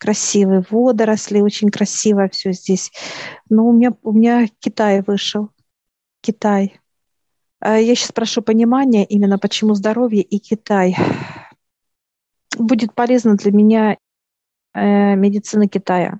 красивый, 0.00 0.64
водоросли, 0.70 1.42
очень 1.42 1.68
красиво 1.68 2.26
все 2.30 2.52
здесь. 2.52 2.90
Но 3.50 3.66
у 3.66 3.72
меня, 3.74 3.92
у 4.02 4.12
меня 4.12 4.48
Китай 4.60 5.02
вышел. 5.06 5.50
Китай. 6.22 6.80
А 7.60 7.76
я 7.76 7.94
сейчас 7.94 8.12
прошу 8.12 8.40
понимания 8.40 9.04
именно 9.04 9.38
почему 9.38 9.74
здоровье 9.74 10.22
и 10.22 10.38
Китай. 10.38 10.96
Будет 12.56 12.94
полезно 12.94 13.36
для 13.36 13.52
меня 13.52 13.98
э, 14.72 15.14
медицина 15.14 15.68
Китая. 15.68 16.18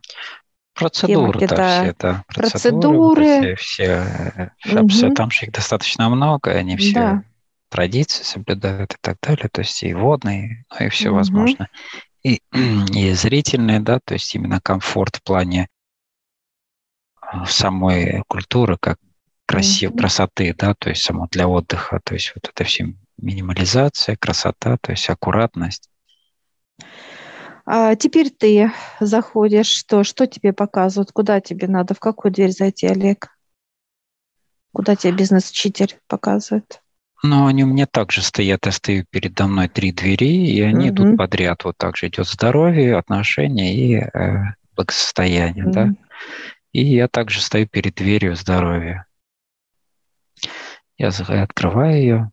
Процедуры, 0.75 1.40
да, 1.48 1.80
все 1.80 1.90
это. 1.90 2.25
Процедуры. 2.28 3.25
процедуры 3.25 3.56
все, 3.56 4.04
все, 4.58 4.80
угу. 4.80 4.88
все, 4.88 5.10
там 5.14 5.30
же 5.30 5.46
их 5.46 5.52
достаточно 5.52 6.10
много, 6.10 6.50
они 6.50 6.76
все 6.76 6.92
да 6.92 7.22
традиции 7.68 8.23
соблюдают 8.23 8.94
и 8.94 8.96
так 9.00 9.18
далее, 9.20 9.49
то 9.50 9.61
есть 9.61 9.82
и 9.82 9.94
водные, 9.94 10.64
ну 10.70 10.87
и 10.87 10.88
все 10.88 11.11
угу. 11.11 11.16
возможно. 11.16 11.68
И, 12.23 12.40
и 12.52 13.12
зрительные, 13.12 13.80
да, 13.80 14.00
то 14.04 14.14
есть 14.14 14.35
именно 14.35 14.61
комфорт 14.61 15.16
в 15.16 15.23
плане 15.23 15.68
а, 17.20 17.46
самой 17.46 18.23
культуры, 18.28 18.76
как 18.78 18.99
красив, 19.46 19.90
угу. 19.90 19.99
красоты, 19.99 20.54
да, 20.56 20.75
то 20.75 20.90
есть 20.90 21.02
само 21.02 21.26
для 21.30 21.49
отдыха, 21.49 22.00
то 22.02 22.14
есть 22.14 22.32
вот 22.35 22.49
это 22.49 22.64
все 22.64 22.94
минимализация, 23.16 24.16
красота, 24.16 24.76
то 24.78 24.92
есть 24.92 25.08
аккуратность. 25.08 25.88
А 27.64 27.96
теперь 27.96 28.30
ты 28.30 28.70
заходишь, 29.00 29.66
что, 29.66 30.05
что 30.05 30.26
тебе 30.26 30.52
показывают, 30.52 31.11
куда 31.11 31.40
тебе 31.40 31.66
надо, 31.66 31.94
в 31.94 32.00
какую 32.00 32.33
дверь 32.33 32.52
зайти, 32.52 32.87
Олег? 32.87 33.31
Куда 34.72 34.94
тебе 34.94 35.12
бизнес-учитель 35.14 35.98
показывает? 36.07 36.81
Но 37.22 37.46
они 37.46 37.64
у 37.64 37.66
меня 37.66 37.87
также 37.87 38.22
стоят, 38.22 38.66
я 38.66 38.72
стою 38.72 39.05
передо 39.11 39.46
мной 39.46 39.68
три 39.68 39.92
двери, 39.92 40.46
и 40.48 40.61
они 40.61 40.90
угу. 40.90 40.94
идут 40.94 41.16
подряд. 41.16 41.64
Вот 41.64 41.76
так 41.76 41.96
же 41.96 42.09
идет 42.09 42.26
здоровье, 42.29 42.96
отношения 42.96 43.74
и 43.74 43.94
э, 43.96 44.55
благосостояние, 44.74 45.64
угу. 45.64 45.72
да. 45.72 45.88
И 46.72 46.85
я 46.85 47.09
также 47.09 47.40
стою 47.40 47.66
перед 47.66 47.94
дверью 47.94 48.37
здоровья. 48.37 49.07
Я 50.98 51.09
открываю 51.09 51.96
ее. 51.96 52.31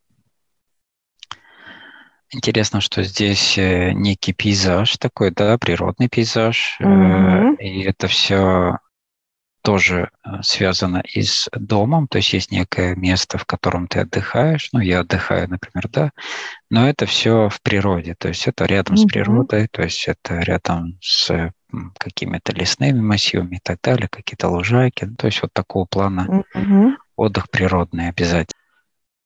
Интересно, 2.29 2.81
что 2.81 3.03
здесь 3.03 3.57
э, 3.57 3.91
некий 3.93 4.33
пейзаж 4.33 4.97
такой, 4.97 5.31
да, 5.31 5.57
природный 5.57 6.09
пейзаж. 6.09 6.77
Угу. 6.79 7.55
И 7.59 7.83
это 7.83 8.07
все 8.07 8.79
тоже 9.63 10.09
э, 10.25 10.41
связано 10.41 11.01
и 11.13 11.23
с 11.23 11.49
домом, 11.53 12.07
то 12.07 12.17
есть 12.17 12.33
есть 12.33 12.51
некое 12.51 12.95
место, 12.95 13.37
в 13.37 13.45
котором 13.45 13.87
ты 13.87 13.99
отдыхаешь, 13.99 14.69
ну, 14.73 14.79
я 14.79 14.99
отдыхаю, 14.99 15.49
например, 15.49 15.87
да, 15.89 16.11
но 16.69 16.87
это 16.87 17.05
все 17.05 17.49
в 17.49 17.61
природе, 17.61 18.13
то 18.15 18.27
есть 18.27 18.45
это 18.45 18.65
рядом 18.65 18.95
mm-hmm. 18.95 18.99
с 18.99 19.05
природой, 19.05 19.67
то 19.71 19.81
есть 19.81 20.07
это 20.07 20.39
рядом 20.39 20.99
с 21.01 21.51
какими-то 21.97 22.51
лесными 22.51 22.99
массивами 22.99 23.55
и 23.55 23.59
так 23.63 23.79
далее, 23.81 24.09
какие-то 24.09 24.49
лужайки, 24.49 25.07
то 25.17 25.27
есть 25.27 25.41
вот 25.41 25.53
такого 25.53 25.85
плана 25.85 26.45
mm-hmm. 26.55 26.91
отдых 27.15 27.49
природный 27.49 28.09
обязательно. 28.09 28.59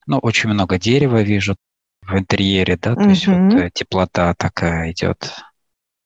Ну, 0.05 0.19
очень 0.19 0.49
много 0.51 0.77
дерева 0.77 1.21
вижу 1.23 1.55
в 2.03 2.15
интерьере, 2.15 2.77
да, 2.77 2.93
то 2.93 3.01
mm-hmm. 3.01 3.09
есть 3.09 3.27
вот 3.27 3.53
э, 3.55 3.71
теплота 3.73 4.35
такая 4.35 4.91
идет. 4.91 5.33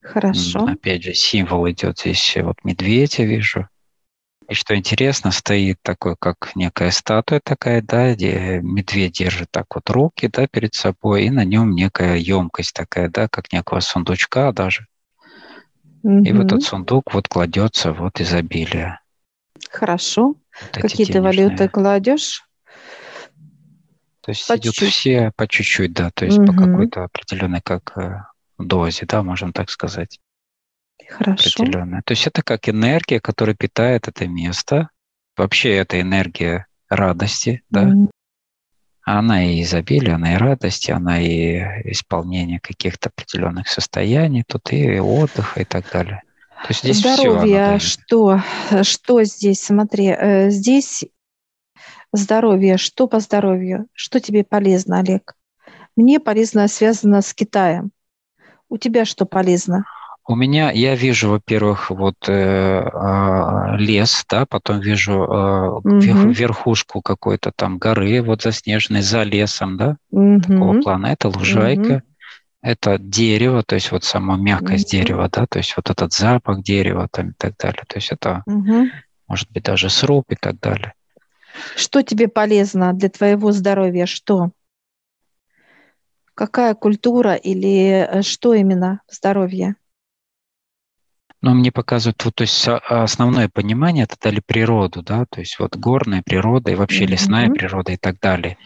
Хорошо. 0.02 0.66
Опять 0.66 1.04
же, 1.04 1.14
символ 1.14 1.70
идет 1.70 2.00
здесь, 2.00 2.38
вот 2.42 2.64
медведь 2.64 3.20
я 3.20 3.26
вижу, 3.26 3.68
и 4.52 4.54
что 4.54 4.76
интересно, 4.76 5.32
стоит 5.32 5.78
такой, 5.82 6.18
как 6.20 6.52
некая 6.56 6.92
статуя 6.92 7.40
такая, 7.42 7.82
да, 7.82 8.14
где 8.14 8.60
медведь 8.62 9.14
держит 9.14 9.50
так 9.50 9.74
вот 9.74 9.90
руки, 9.90 10.28
да, 10.28 10.46
перед 10.46 10.74
собой, 10.76 11.24
и 11.24 11.30
на 11.30 11.46
нем 11.46 11.72
некая 11.72 12.18
емкость 12.18 12.74
такая, 12.74 13.08
да, 13.08 13.30
как 13.30 13.54
некого 13.54 13.80
сундучка 13.80 14.52
даже. 14.52 14.88
Mm-hmm. 16.04 16.24
И 16.26 16.34
в 16.34 16.42
этот 16.42 16.64
сундук 16.64 17.14
вот 17.14 17.30
кладется 17.30 17.94
вот 17.94 18.20
изобилие. 18.20 19.00
Хорошо. 19.70 20.36
Вот 20.62 20.82
Какие 20.82 21.06
ты 21.06 21.22
валюты 21.22 21.70
кладешь? 21.70 22.44
То 24.20 24.32
есть 24.32 24.46
по 24.50 24.56
идут 24.56 24.74
чуть-чуть. 24.76 24.94
все 24.94 25.32
по 25.38 25.48
чуть-чуть, 25.48 25.94
да, 25.94 26.12
то 26.14 26.26
есть 26.26 26.40
mm-hmm. 26.40 26.46
по 26.46 26.54
какой-то 26.54 27.04
определенной 27.06 27.62
как 27.62 27.98
э, 27.98 28.26
дозе, 28.58 29.06
да, 29.06 29.24
можем 29.24 29.54
так 29.54 29.70
сказать. 29.70 30.20
Хорошо. 31.10 31.64
определенная. 31.64 32.02
То 32.06 32.14
есть 32.14 32.28
это 32.28 32.42
как 32.42 32.70
энергия, 32.70 33.20
которая 33.20 33.56
питает 33.56 34.08
это 34.08 34.28
место. 34.28 34.90
Вообще 35.38 35.76
это 35.76 36.00
энергия 36.00 36.68
радости, 36.90 37.64
да. 37.70 37.84
Mm. 37.84 38.10
Она 39.04 39.44
и 39.44 39.64
изобилие, 39.64 40.16
она 40.16 40.36
и 40.36 40.38
радость, 40.38 40.90
она 40.90 41.20
и 41.20 41.58
исполнение 41.92 42.60
каких-то 42.60 43.10
определенных 43.10 43.68
состояний, 43.68 44.44
тут 44.48 44.72
и 44.72 45.00
отдыха 45.00 45.62
и 45.62 45.66
так 45.66 45.90
далее. 45.92 46.22
То 46.62 46.68
есть 46.70 46.82
здесь 46.82 47.00
здоровье, 47.00 47.80
что, 47.80 48.42
что 48.84 49.24
здесь? 49.24 49.64
Смотри, 49.64 50.08
э, 50.08 50.50
здесь 50.52 51.06
здоровье, 52.14 52.78
что 52.78 53.08
по 53.08 53.20
здоровью, 53.20 53.88
что 53.94 54.20
тебе 54.20 54.44
полезно, 54.44 55.00
Олег? 55.00 55.36
Мне 55.96 56.20
полезно 56.20 56.68
связано 56.68 57.22
с 57.22 57.34
Китаем. 57.34 57.92
У 58.70 58.78
тебя 58.78 59.06
что 59.06 59.26
полезно? 59.26 59.86
У 60.32 60.36
меня, 60.36 60.72
я 60.72 60.96
вижу, 60.96 61.30
во-первых, 61.30 61.90
вот 61.90 62.16
э, 62.30 62.34
э, 62.34 63.78
лес, 63.78 64.24
да, 64.30 64.46
потом 64.46 64.80
вижу 64.80 65.12
э, 65.12 65.70
угу. 65.72 66.32
верхушку 66.32 67.02
какой-то 67.02 67.52
там 67.54 67.78
горы, 67.78 68.22
вот 68.22 68.42
заснеженной 68.42 69.02
за 69.02 69.24
лесом, 69.24 69.76
да, 69.76 69.98
угу. 70.10 70.40
такого 70.40 70.82
плана. 70.82 71.08
Это 71.08 71.28
лужайка, 71.28 71.96
угу. 71.96 72.02
это 72.62 72.98
дерево, 72.98 73.62
то 73.62 73.76
есть 73.76 73.92
вот 73.92 74.06
сама 74.06 74.38
мягкость 74.38 74.94
угу. 74.94 75.02
дерева, 75.02 75.30
да, 75.30 75.46
то 75.48 75.60
есть 75.60 75.76
вот 75.76 75.90
этот 75.90 76.14
запах 76.14 76.64
дерева 76.64 77.10
там 77.12 77.32
и 77.32 77.34
так 77.38 77.58
далее. 77.58 77.84
То 77.86 77.98
есть 77.98 78.14
это, 78.14 78.44
угу. 78.46 78.86
может 79.28 79.52
быть, 79.52 79.64
даже 79.64 79.90
сруб 79.90 80.24
и 80.30 80.36
так 80.36 80.62
далее. 80.62 80.94
Что 81.76 82.04
тебе 82.04 82.30
полезно 82.30 82.94
для 82.94 83.10
твоего 83.10 83.52
здоровья? 83.52 84.06
Что? 84.06 84.52
Какая 86.36 86.74
культура 86.74 87.34
или 87.34 88.08
э, 88.10 88.22
что 88.22 88.54
именно 88.54 89.02
здоровье? 89.10 89.76
Но 91.42 91.54
мне 91.54 91.72
показывают, 91.72 92.24
вот, 92.24 92.36
то 92.36 92.44
есть 92.44 92.68
а, 92.68 92.78
основное 93.04 93.50
понимание 93.50 94.04
это 94.04 94.16
дали 94.22 94.42
природу, 94.46 95.02
да, 95.02 95.26
то 95.30 95.40
есть 95.40 95.58
вот 95.60 95.76
горная 95.76 96.22
природа 96.24 96.72
и 96.72 96.76
вообще 96.76 97.06
mm-hmm. 97.06 97.08
лесная 97.08 97.50
природа 97.50 97.92
и 97.94 97.98
так 97.98 98.20
далее. 98.20 98.58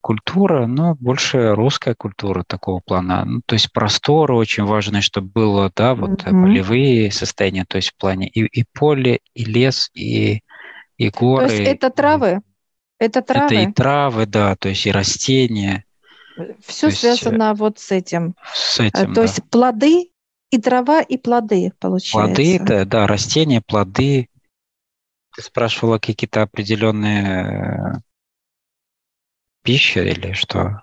Культура, 0.00 0.66
ну, 0.66 0.94
больше 0.94 1.54
русская 1.54 1.94
культура 1.94 2.44
такого 2.46 2.80
плана. 2.80 3.24
Ну, 3.24 3.40
то 3.44 3.54
есть 3.54 3.72
просторы 3.72 4.34
очень 4.34 4.64
важны, 4.64 5.02
чтобы 5.02 5.28
было, 5.28 5.70
да, 5.74 5.94
вот 5.94 6.22
mm-hmm. 6.22 6.42
полевые 6.42 7.12
состояния, 7.12 7.64
то 7.68 7.76
есть 7.76 7.90
в 7.90 7.96
плане 7.96 8.28
и, 8.28 8.46
и 8.46 8.64
поле, 8.72 9.20
и 9.34 9.44
лес, 9.44 9.90
и 9.94 10.40
и 10.96 11.10
горы. 11.10 11.48
То 11.48 11.54
есть 11.54 11.68
это 11.68 11.90
травы? 11.90 12.40
Это 12.98 13.22
травы? 13.22 13.54
Это 13.54 13.54
и 13.54 13.72
травы, 13.72 14.26
да, 14.26 14.56
то 14.56 14.68
есть 14.68 14.86
и 14.86 14.90
растения. 14.92 15.84
Все 16.64 16.88
есть, 16.88 17.00
связано 17.00 17.54
вот 17.54 17.78
с 17.78 17.90
этим. 17.92 18.34
С 18.54 18.80
этим, 18.80 19.08
То 19.08 19.14
да. 19.14 19.22
есть 19.22 19.42
плоды 19.50 20.10
и 20.50 20.58
трава, 20.58 21.00
и 21.02 21.16
плоды, 21.16 21.72
получается. 21.78 22.12
Плоды, 22.34 22.58
да, 22.60 22.84
да, 22.84 23.06
растения, 23.06 23.60
плоды. 23.60 24.28
Ты 25.34 25.42
спрашивала 25.42 25.98
какие-то 25.98 26.42
определенные 26.42 28.02
пищи 29.62 29.98
или 29.98 30.32
что? 30.32 30.80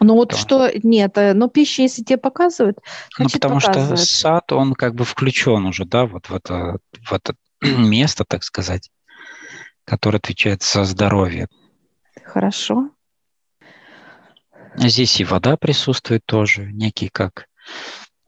Ну 0.00 0.14
вот 0.14 0.30
Да. 0.30 0.36
что, 0.36 0.70
нет, 0.82 1.16
э, 1.18 1.32
ну 1.34 1.48
пища, 1.48 1.82
если 1.82 2.02
тебе 2.02 2.18
показывают, 2.18 2.78
Ну, 3.18 3.24
значит 3.24 3.40
потому 3.40 3.60
что 3.60 3.68
показывают. 3.68 4.00
сад, 4.00 4.52
он 4.52 4.74
как 4.74 4.94
бы 4.94 5.04
включен 5.04 5.64
уже, 5.66 5.84
да, 5.84 6.06
вот 6.06 6.28
в 6.28 6.34
это, 6.34 6.78
в 7.02 7.12
это 7.12 7.34
место, 7.62 8.24
так 8.26 8.44
сказать, 8.44 8.90
которое 9.84 10.18
отвечает 10.18 10.62
за 10.62 10.84
здоровье. 10.84 11.48
Хорошо. 12.24 12.90
Здесь 14.76 15.20
и 15.20 15.24
вода 15.24 15.56
присутствует 15.56 16.24
тоже, 16.26 16.70
некий 16.72 17.08
как... 17.08 17.46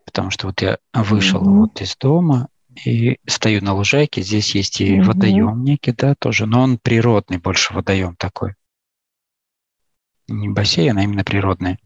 Потому 0.08 0.30
что 0.30 0.46
вот 0.46 0.62
я 0.62 0.78
вышел 0.94 1.40
Мгм. 1.40 1.60
вот 1.60 1.82
из 1.82 1.94
дома 1.96 2.48
и 2.82 3.18
стою 3.26 3.62
на 3.62 3.74
лужайке, 3.74 4.22
здесь 4.22 4.54
есть 4.54 4.80
и 4.80 4.96
Мгм. 4.96 5.02
водоем 5.06 5.62
некий, 5.62 5.92
да, 5.92 6.14
тоже, 6.14 6.46
но 6.46 6.62
он 6.62 6.78
природный 6.78 7.36
больше 7.36 7.74
водоем 7.74 8.16
такой. 8.16 8.54
Не 10.26 10.48
бассейн, 10.48 10.96
а 10.96 11.02
именно 11.02 11.24
природный. 11.24 11.78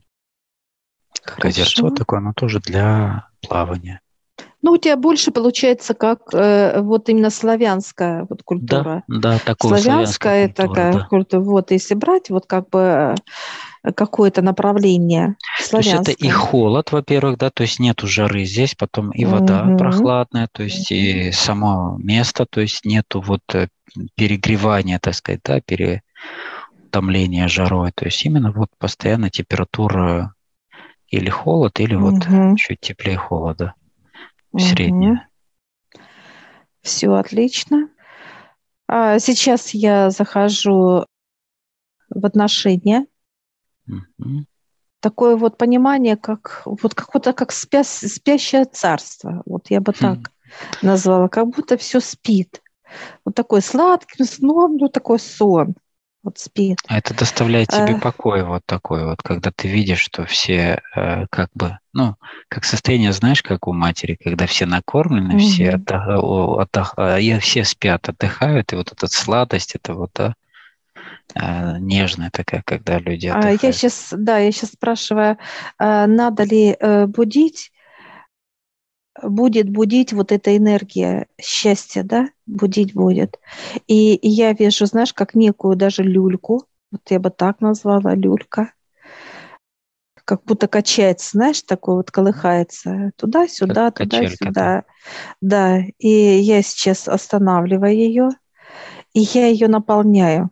Как 1.24 1.44
озерцо 1.44 1.82
Хорошо. 1.82 1.96
такое, 1.96 2.20
оно 2.20 2.32
тоже 2.32 2.60
для 2.60 3.28
плавания. 3.40 4.00
Ну, 4.62 4.72
у 4.72 4.76
тебя 4.76 4.96
больше 4.96 5.32
получается 5.32 5.94
как 5.94 6.32
э, 6.32 6.80
вот 6.80 7.08
именно 7.08 7.30
славянская 7.30 8.24
вот 8.30 8.44
культура. 8.44 9.02
Да, 9.08 9.32
да, 9.32 9.38
такого 9.40 9.76
Славянская 9.76 10.46
славянская 10.46 10.46
культура, 10.46 10.68
такая 10.68 10.92
да. 10.92 11.06
культура. 11.08 11.40
Вот 11.40 11.70
если 11.72 11.94
брать 11.94 12.30
вот 12.30 12.46
как 12.46 12.70
бы 12.70 13.16
какое-то 13.96 14.42
направление 14.42 15.36
То 15.70 15.78
есть 15.78 15.94
это 15.94 16.10
и 16.12 16.28
славянское. 16.28 16.30
холод, 16.30 16.92
во-первых, 16.92 17.38
да, 17.38 17.50
то 17.50 17.62
есть 17.62 17.80
нету 17.80 18.06
жары 18.06 18.44
здесь, 18.44 18.74
потом 18.74 19.10
и 19.10 19.24
вода 19.24 19.64
Мгм. 19.64 19.76
прохладная, 19.76 20.48
то 20.52 20.62
есть 20.62 20.90
и 20.92 21.32
само 21.32 21.96
место, 21.98 22.46
то 22.46 22.60
есть 22.60 22.84
нету 22.84 23.20
вот 23.20 23.42
э, 23.54 23.68
перегревания, 24.14 24.98
так 24.98 25.14
сказать, 25.14 25.40
да, 25.44 25.60
переутомления 25.60 27.48
жарой, 27.48 27.92
то 27.92 28.04
есть 28.04 28.24
именно 28.24 28.52
вот 28.52 28.68
постоянно 28.78 29.30
температура 29.30 30.34
или 31.08 31.28
холод, 31.30 31.80
или 31.80 31.94
вот 31.94 32.14
Мгм. 32.18 32.56
чуть 32.56 32.80
теплее 32.80 33.16
холода, 33.16 33.74
Мгм. 34.52 34.62
средняя. 34.62 35.28
Все 36.82 37.12
отлично. 37.14 37.88
А 38.88 39.18
сейчас 39.18 39.72
я 39.74 40.10
захожу 40.10 41.06
в 42.10 42.26
отношения. 42.26 43.06
Такое 45.00 45.36
вот 45.36 45.58
понимание, 45.58 46.16
как 46.16 46.62
вот 46.64 46.94
какое-то 46.94 47.32
как 47.32 47.50
спя- 47.50 47.82
спящее 47.84 48.64
царство. 48.64 49.42
Вот 49.46 49.68
я 49.70 49.80
бы 49.80 49.92
Хм. 49.92 49.96
так 49.98 50.30
назвала, 50.80 51.28
как 51.28 51.48
будто 51.48 51.76
все 51.76 51.98
спит. 52.00 52.62
Вот 53.24 53.34
такой 53.34 53.62
сладким 53.62 54.24
сном, 54.24 54.76
ну 54.76 54.88
такой 54.88 55.18
сон. 55.18 55.74
Вот 56.22 56.38
спит. 56.38 56.78
А 56.86 56.98
это 56.98 57.14
доставляет 57.14 57.68
тебе 57.70 57.94
Э. 57.96 58.00
покой, 58.00 58.44
вот 58.44 58.62
такой 58.64 59.04
вот, 59.04 59.20
когда 59.22 59.50
ты 59.50 59.66
видишь, 59.66 59.98
что 59.98 60.24
все 60.24 60.80
э, 60.94 61.26
как 61.30 61.50
бы, 61.52 61.78
ну, 61.92 62.14
как 62.48 62.64
состояние, 62.64 63.12
знаешь, 63.12 63.42
как 63.42 63.66
у 63.66 63.72
матери, 63.72 64.16
когда 64.22 64.46
все 64.46 64.66
накормлены, 64.66 65.38
все, 65.38 65.72
Мгм. 65.72 65.82
отдых- 65.82 66.06
отдых- 66.22 66.94
а, 66.96 67.18
и 67.18 67.36
все 67.40 67.64
спят, 67.64 68.08
отдыхают, 68.08 68.72
и 68.72 68.76
вот 68.76 68.92
эта 68.92 69.08
сладость, 69.08 69.74
это 69.74 69.94
вот, 69.94 70.10
да, 70.14 70.28
э, 70.28 70.32
нежная 71.34 72.30
такая, 72.30 72.62
когда 72.64 72.98
люди 72.98 73.26
А 73.26 73.48
я 73.48 73.48
отдыхают. 73.48 73.76
сейчас, 73.76 74.08
да, 74.12 74.38
я 74.38 74.52
сейчас 74.52 74.70
спрашиваю, 74.70 75.38
а 75.78 76.06
надо 76.06 76.44
ли 76.44 76.76
э, 76.78 77.06
будить, 77.06 77.72
будет 79.22 79.70
будить 79.70 80.12
вот 80.12 80.32
эта 80.32 80.56
энергия 80.56 81.26
счастья, 81.40 82.02
да, 82.02 82.28
будить 82.46 82.94
будет. 82.94 83.38
И, 83.86 84.18
я 84.22 84.52
вижу, 84.52 84.86
знаешь, 84.86 85.12
как 85.12 85.34
некую 85.34 85.76
даже 85.76 86.02
люльку, 86.02 86.66
вот 86.90 87.02
я 87.10 87.18
бы 87.18 87.30
так 87.30 87.60
назвала, 87.60 88.14
люлька, 88.14 88.72
как 90.24 90.44
будто 90.44 90.68
качается, 90.68 91.30
знаешь, 91.32 91.62
такой 91.62 91.96
вот 91.96 92.10
колыхается 92.10 93.10
туда-сюда, 93.16 93.90
туда-сюда. 93.90 94.84
Да, 95.40 95.80
и 95.98 96.08
я 96.08 96.62
сейчас 96.62 97.08
останавливаю 97.08 97.94
ее, 97.94 98.28
и 99.14 99.20
я 99.20 99.46
ее 99.48 99.68
наполняю. 99.68 100.50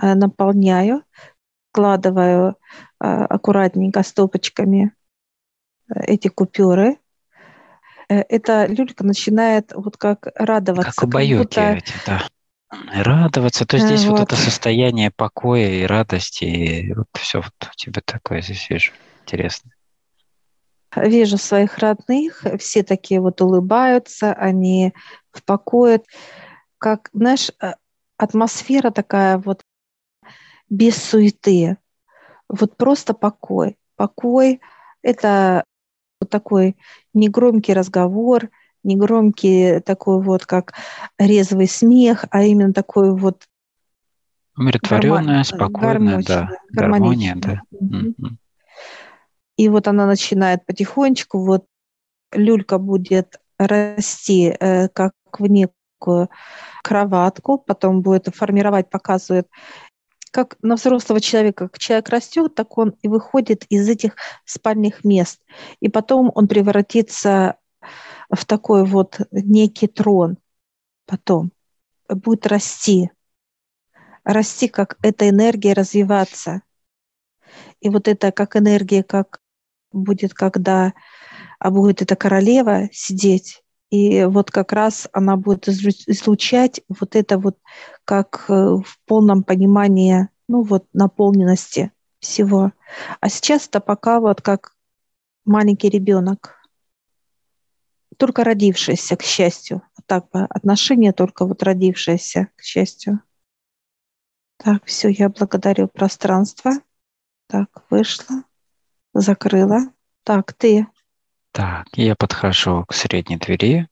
Э, 0.00 0.14
Наполняю, 0.14 1.02
складываю 1.72 2.56
э, 3.00 3.04
аккуратненько 3.04 4.02
стопочками 4.02 4.92
э, 5.88 6.00
эти 6.06 6.28
купюры. 6.28 6.98
Эта 8.06 8.66
люлька 8.66 9.02
начинает 9.04 9.72
вот 9.74 9.96
как 9.96 10.28
радоваться. 10.34 10.92
Как 10.94 11.04
убаюки 11.04 11.38
будто- 11.42 11.72
эти, 11.72 11.92
да. 12.06 12.22
Радоваться, 12.92 13.64
то 13.66 13.76
Э, 13.76 13.80
здесь 13.80 14.04
вот 14.04 14.18
вот. 14.18 14.32
это 14.32 14.36
состояние 14.36 15.10
покоя 15.10 15.68
и 15.68 15.84
радости, 15.84 16.44
и 16.44 16.92
вот 16.92 17.06
все 17.14 17.38
вот 17.38 17.52
у 17.62 17.74
тебя 17.76 18.02
такое 18.04 18.40
здесь 18.42 18.68
вижу. 18.68 18.92
Интересно. 19.22 19.70
вижу 20.96 21.38
своих 21.38 21.78
родных, 21.78 22.44
все 22.60 22.82
такие 22.84 23.20
вот 23.20 23.40
улыбаются, 23.40 24.32
они 24.32 24.92
в 25.32 25.42
покое. 25.42 26.00
Как, 26.78 27.10
знаешь, 27.12 27.50
атмосфера 28.16 28.90
такая 28.90 29.38
вот 29.38 29.63
без 30.68 30.96
суеты. 30.96 31.78
Вот 32.48 32.76
просто 32.76 33.14
покой. 33.14 33.76
Покой– 33.96 34.60
это 35.02 35.64
вот 36.20 36.30
такой 36.30 36.76
негромкий 37.12 37.74
разговор, 37.74 38.50
негромкий 38.82 39.80
такой 39.80 40.22
вот 40.22 40.46
как 40.46 40.74
резвый 41.18 41.68
смех, 41.68 42.24
а 42.30 42.42
именно 42.42 42.72
такой 42.72 43.16
вот 43.16 43.44
Умиротворенная, 44.56 45.42
гармон- 45.42 45.44
спокойная, 45.44 46.22
да. 46.22 46.48
Гармония, 46.70 47.34
да. 47.36 47.60
Мгм. 47.72 48.38
И 49.56 49.68
вот 49.68 49.88
она 49.88 50.06
начинает 50.06 50.64
потихонечку, 50.66 51.44
вот 51.44 51.66
люлька 52.32 52.78
будет 52.78 53.40
расти 53.58 54.54
э, 54.58 54.88
как 54.88 55.12
в 55.38 55.46
некую 55.46 56.28
кроватку, 56.82 57.58
потом 57.58 58.02
будет 58.02 58.34
формировать, 58.34 58.90
показывает, 58.90 59.48
как 60.34 60.56
на 60.62 60.74
взрослого 60.74 61.20
человека, 61.20 61.68
как 61.68 61.78
человек 61.78 62.08
растет, 62.08 62.56
так 62.56 62.76
он 62.76 62.96
и 63.02 63.06
выходит 63.06 63.66
из 63.68 63.88
этих 63.88 64.16
спальных 64.44 65.04
мест. 65.04 65.40
И 65.78 65.88
потом 65.88 66.32
он 66.34 66.48
превратится 66.48 67.54
в 68.28 68.44
такой 68.44 68.84
вот 68.84 69.20
некий 69.30 69.86
трон. 69.86 70.38
Потом 71.06 71.52
будет 72.08 72.48
расти. 72.48 73.12
Расти, 74.24 74.66
как 74.66 74.98
эта 75.02 75.28
энергия 75.28 75.72
развиваться. 75.72 76.62
И 77.80 77.88
вот 77.88 78.08
это 78.08 78.32
как 78.32 78.56
энергия, 78.56 79.04
как 79.04 79.40
будет, 79.92 80.34
когда 80.34 80.94
а 81.60 81.70
будет 81.70 82.02
эта 82.02 82.16
королева 82.16 82.88
сидеть, 82.92 83.62
и 83.94 84.24
вот 84.24 84.50
как 84.50 84.72
раз 84.72 85.08
она 85.12 85.36
будет 85.36 85.68
излу- 85.68 86.04
излучать 86.06 86.80
вот 86.88 87.14
это 87.14 87.38
вот 87.38 87.58
как 88.04 88.46
э, 88.48 88.52
в 88.52 88.98
полном 89.06 89.44
понимании, 89.44 90.28
ну 90.48 90.62
вот 90.62 90.86
наполненности 90.92 91.92
всего. 92.18 92.72
А 93.20 93.28
сейчас 93.28 93.68
это 93.68 93.80
пока 93.80 94.18
вот 94.18 94.42
как 94.42 94.74
маленький 95.44 95.88
ребенок, 95.88 96.56
только 98.16 98.42
родившийся, 98.42 99.16
к 99.16 99.22
счастью. 99.22 99.82
Вот 99.96 100.06
так 100.06 100.28
бы 100.30 100.40
отношение 100.50 101.12
только 101.12 101.46
вот 101.46 101.62
родившееся, 101.62 102.48
к 102.56 102.62
счастью. 102.62 103.20
Так, 104.56 104.84
все, 104.86 105.08
я 105.08 105.28
благодарю 105.28 105.86
пространство. 105.88 106.72
Так, 107.46 107.84
вышла, 107.90 108.42
закрыла. 109.12 109.92
Так, 110.24 110.52
ты. 110.52 110.86
Так, 111.54 111.86
я 111.92 112.16
подхожу 112.16 112.84
к 112.84 112.92
средней 112.92 113.36
двери, 113.36 113.86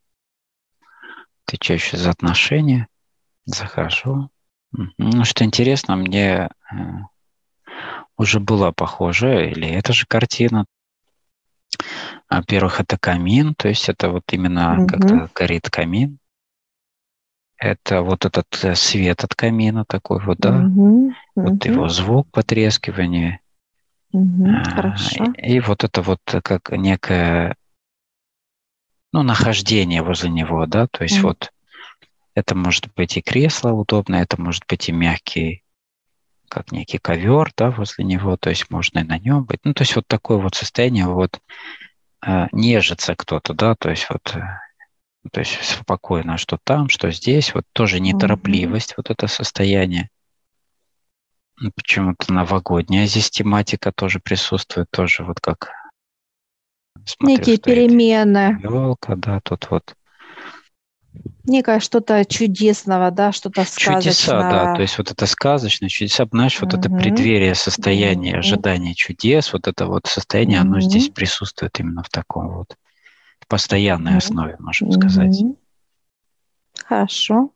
отвечающей 1.46 1.96
за 1.96 2.10
отношения, 2.10 2.88
захожу. 3.44 4.30
Ну, 4.72 5.24
что 5.24 5.44
интересно, 5.44 5.94
мне 5.94 6.48
э, 6.72 6.74
уже 8.16 8.40
была 8.40 8.72
похожая, 8.72 9.50
или 9.50 9.68
эта 9.68 9.92
же 9.92 10.06
картина. 10.06 10.64
Во-первых, 12.28 12.80
это 12.80 12.98
камин, 12.98 13.54
то 13.54 13.68
есть 13.68 13.88
это 13.88 14.10
вот 14.10 14.24
именно 14.32 14.78
Мгм. 14.80 14.88
как-то 14.88 15.30
горит 15.32 15.70
камин. 15.70 16.18
Это 17.58 18.02
вот 18.02 18.24
этот 18.24 18.46
э, 18.64 18.74
свет 18.74 19.22
от 19.22 19.36
камина 19.36 19.84
такой 19.84 20.20
вот, 20.20 20.38
да, 20.38 20.50
Мгм, 20.50 21.14
вот 21.36 21.64
мгм, 21.64 21.72
его 21.72 21.88
звук 21.88 22.28
потрескивания. 22.32 23.38
А, 24.14 24.64
Хорошо. 24.64 25.32
И, 25.38 25.54
и 25.54 25.60
вот 25.60 25.84
это 25.84 26.02
вот 26.02 26.20
э, 26.32 26.40
как 26.42 26.70
некое, 26.70 27.56
ну, 29.12 29.22
нахождение 29.22 30.02
возле 30.02 30.30
него, 30.30 30.66
да, 30.66 30.86
то 30.86 31.04
есть 31.04 31.20
вот 31.20 31.50
Это 32.34 32.54
может 32.54 32.92
быть 32.94 33.16
и 33.16 33.22
кресло 33.22 33.72
удобное, 33.72 34.22
это 34.22 34.40
может 34.40 34.64
быть 34.68 34.88
и 34.88 34.92
мягкий, 34.92 35.62
как 36.48 36.72
некий 36.72 36.98
ковер, 36.98 37.52
да, 37.56 37.70
возле 37.70 38.04
него, 38.04 38.36
то 38.36 38.50
есть 38.50 38.70
можно 38.70 39.00
и 39.00 39.04
на 39.04 39.18
нем 39.18 39.44
быть. 39.44 39.60
Ну, 39.64 39.74
то 39.74 39.82
есть 39.82 39.96
вот 39.96 40.06
такое 40.06 40.38
вот 40.38 40.54
состояние, 40.54 41.06
вот 41.06 41.40
э, 42.26 42.46
нежится 42.52 43.14
кто-то, 43.16 43.54
да, 43.54 43.74
то 43.74 43.90
есть 43.90 44.06
вот 44.10 44.34
э, 44.34 44.40
то 45.30 45.40
есть 45.40 45.62
спокойно, 45.62 46.36
что 46.36 46.58
там, 46.62 46.88
что 46.88 47.10
здесь, 47.10 47.54
вот 47.54 47.64
тоже 47.72 48.00
неторопливость, 48.00 48.92
mm-hmm. 48.92 48.94
вот 48.98 49.10
это 49.10 49.26
состояние. 49.28 50.08
Ну, 51.62 51.70
почему-то 51.70 52.32
новогодняя 52.32 53.06
здесь 53.06 53.30
тематика 53.30 53.92
тоже 53.92 54.18
присутствует, 54.18 54.90
тоже 54.90 55.22
вот 55.22 55.38
как 55.38 55.70
смотрю, 57.04 57.36
Некие 57.36 57.58
перемены. 57.58 58.58
Елка, 58.60 59.14
да, 59.14 59.38
тут 59.44 59.70
вот. 59.70 59.94
Некое 61.44 61.78
что-то 61.78 62.24
чудесного, 62.24 63.12
да, 63.12 63.30
что-то 63.30 63.62
сказочного. 63.62 64.00
Чудеса, 64.02 64.50
да, 64.50 64.74
то 64.74 64.82
есть 64.82 64.98
вот 64.98 65.12
это 65.12 65.24
сказочное, 65.26 65.88
чудеса, 65.88 66.26
знаешь, 66.32 66.60
вот 66.60 66.74
это 66.74 66.90
преддверие, 66.90 67.54
состояние, 67.54 68.38
ожидание 68.38 68.96
чудес, 68.96 69.52
вот 69.52 69.68
это 69.68 69.86
вот 69.86 70.06
состояние, 70.06 70.58
оно 70.58 70.80
здесь 70.80 71.10
присутствует 71.10 71.78
именно 71.78 72.02
в 72.02 72.08
таком 72.08 72.56
вот 72.56 72.76
постоянной 73.46 74.16
основе, 74.16 74.56
можем 74.58 74.90
сказать. 74.90 75.44
Хорошо. 76.84 77.52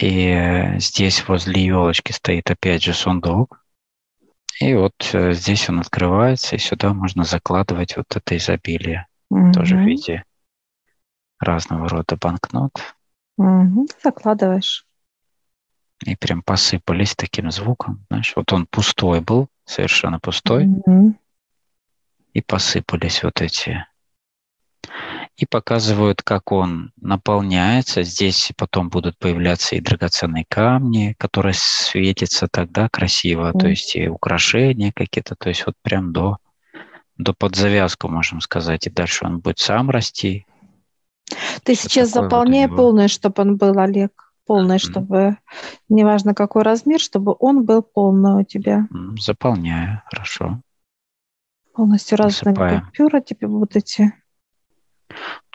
И 0.00 0.28
э, 0.28 0.78
здесь 0.78 1.26
возле 1.26 1.64
елочки 1.64 2.12
стоит 2.12 2.50
опять 2.50 2.82
же 2.82 2.94
сундук. 2.94 3.64
И 4.60 4.74
вот 4.74 4.94
э, 5.12 5.32
здесь 5.32 5.68
он 5.68 5.80
открывается, 5.80 6.56
и 6.56 6.58
сюда 6.58 6.94
можно 6.94 7.24
закладывать 7.24 7.96
вот 7.96 8.06
это 8.14 8.36
изобилие. 8.36 9.06
Угу. 9.30 9.52
Тоже 9.52 9.76
в 9.76 9.80
виде 9.80 10.24
разного 11.40 11.88
рода 11.88 12.16
банкнот. 12.16 12.72
Угу. 13.36 13.88
Закладываешь. 14.02 14.86
И 16.04 16.14
прям 16.14 16.42
посыпались 16.42 17.16
таким 17.16 17.50
звуком. 17.50 18.06
Знаешь, 18.08 18.32
вот 18.36 18.52
он 18.52 18.66
пустой 18.66 19.20
был, 19.20 19.48
совершенно 19.64 20.20
пустой. 20.20 20.66
Угу. 20.66 21.14
И 22.34 22.40
посыпались 22.40 23.24
вот 23.24 23.40
эти 23.40 23.84
и 25.38 25.46
показывают, 25.46 26.20
как 26.22 26.50
он 26.50 26.90
наполняется. 27.00 28.02
Здесь 28.02 28.50
потом 28.56 28.88
будут 28.88 29.16
появляться 29.18 29.76
и 29.76 29.80
драгоценные 29.80 30.44
камни, 30.48 31.14
которые 31.16 31.54
светятся 31.56 32.48
тогда 32.50 32.88
красиво, 32.88 33.52
mm. 33.52 33.58
то 33.58 33.68
есть 33.68 33.94
и 33.94 34.08
украшения 34.08 34.92
какие-то, 34.92 35.36
то 35.36 35.48
есть 35.48 35.64
вот 35.64 35.76
прям 35.80 36.12
до, 36.12 36.38
до 37.16 37.34
подзавязку, 37.34 38.08
можем 38.08 38.40
сказать, 38.40 38.88
и 38.88 38.90
дальше 38.90 39.26
он 39.26 39.38
будет 39.38 39.60
сам 39.60 39.90
расти. 39.90 40.44
Ты 41.62 41.76
сейчас 41.76 42.10
заполняй 42.10 42.66
вот 42.66 42.76
полное, 42.76 43.06
чтобы 43.06 43.42
он 43.42 43.56
был, 43.56 43.78
Олег, 43.78 44.32
полный, 44.44 44.80
чтобы, 44.80 45.36
неважно 45.88 46.34
какой 46.34 46.62
размер, 46.64 46.98
чтобы 46.98 47.36
он 47.38 47.64
был 47.64 47.82
полный 47.82 48.40
у 48.40 48.44
тебя. 48.44 48.88
Заполняю, 49.20 50.02
хорошо. 50.06 50.60
Полностью 51.74 52.18
разные 52.18 52.56
купюры 52.56 53.22
тебе 53.22 53.46
будут 53.46 53.76
идти. 53.76 54.10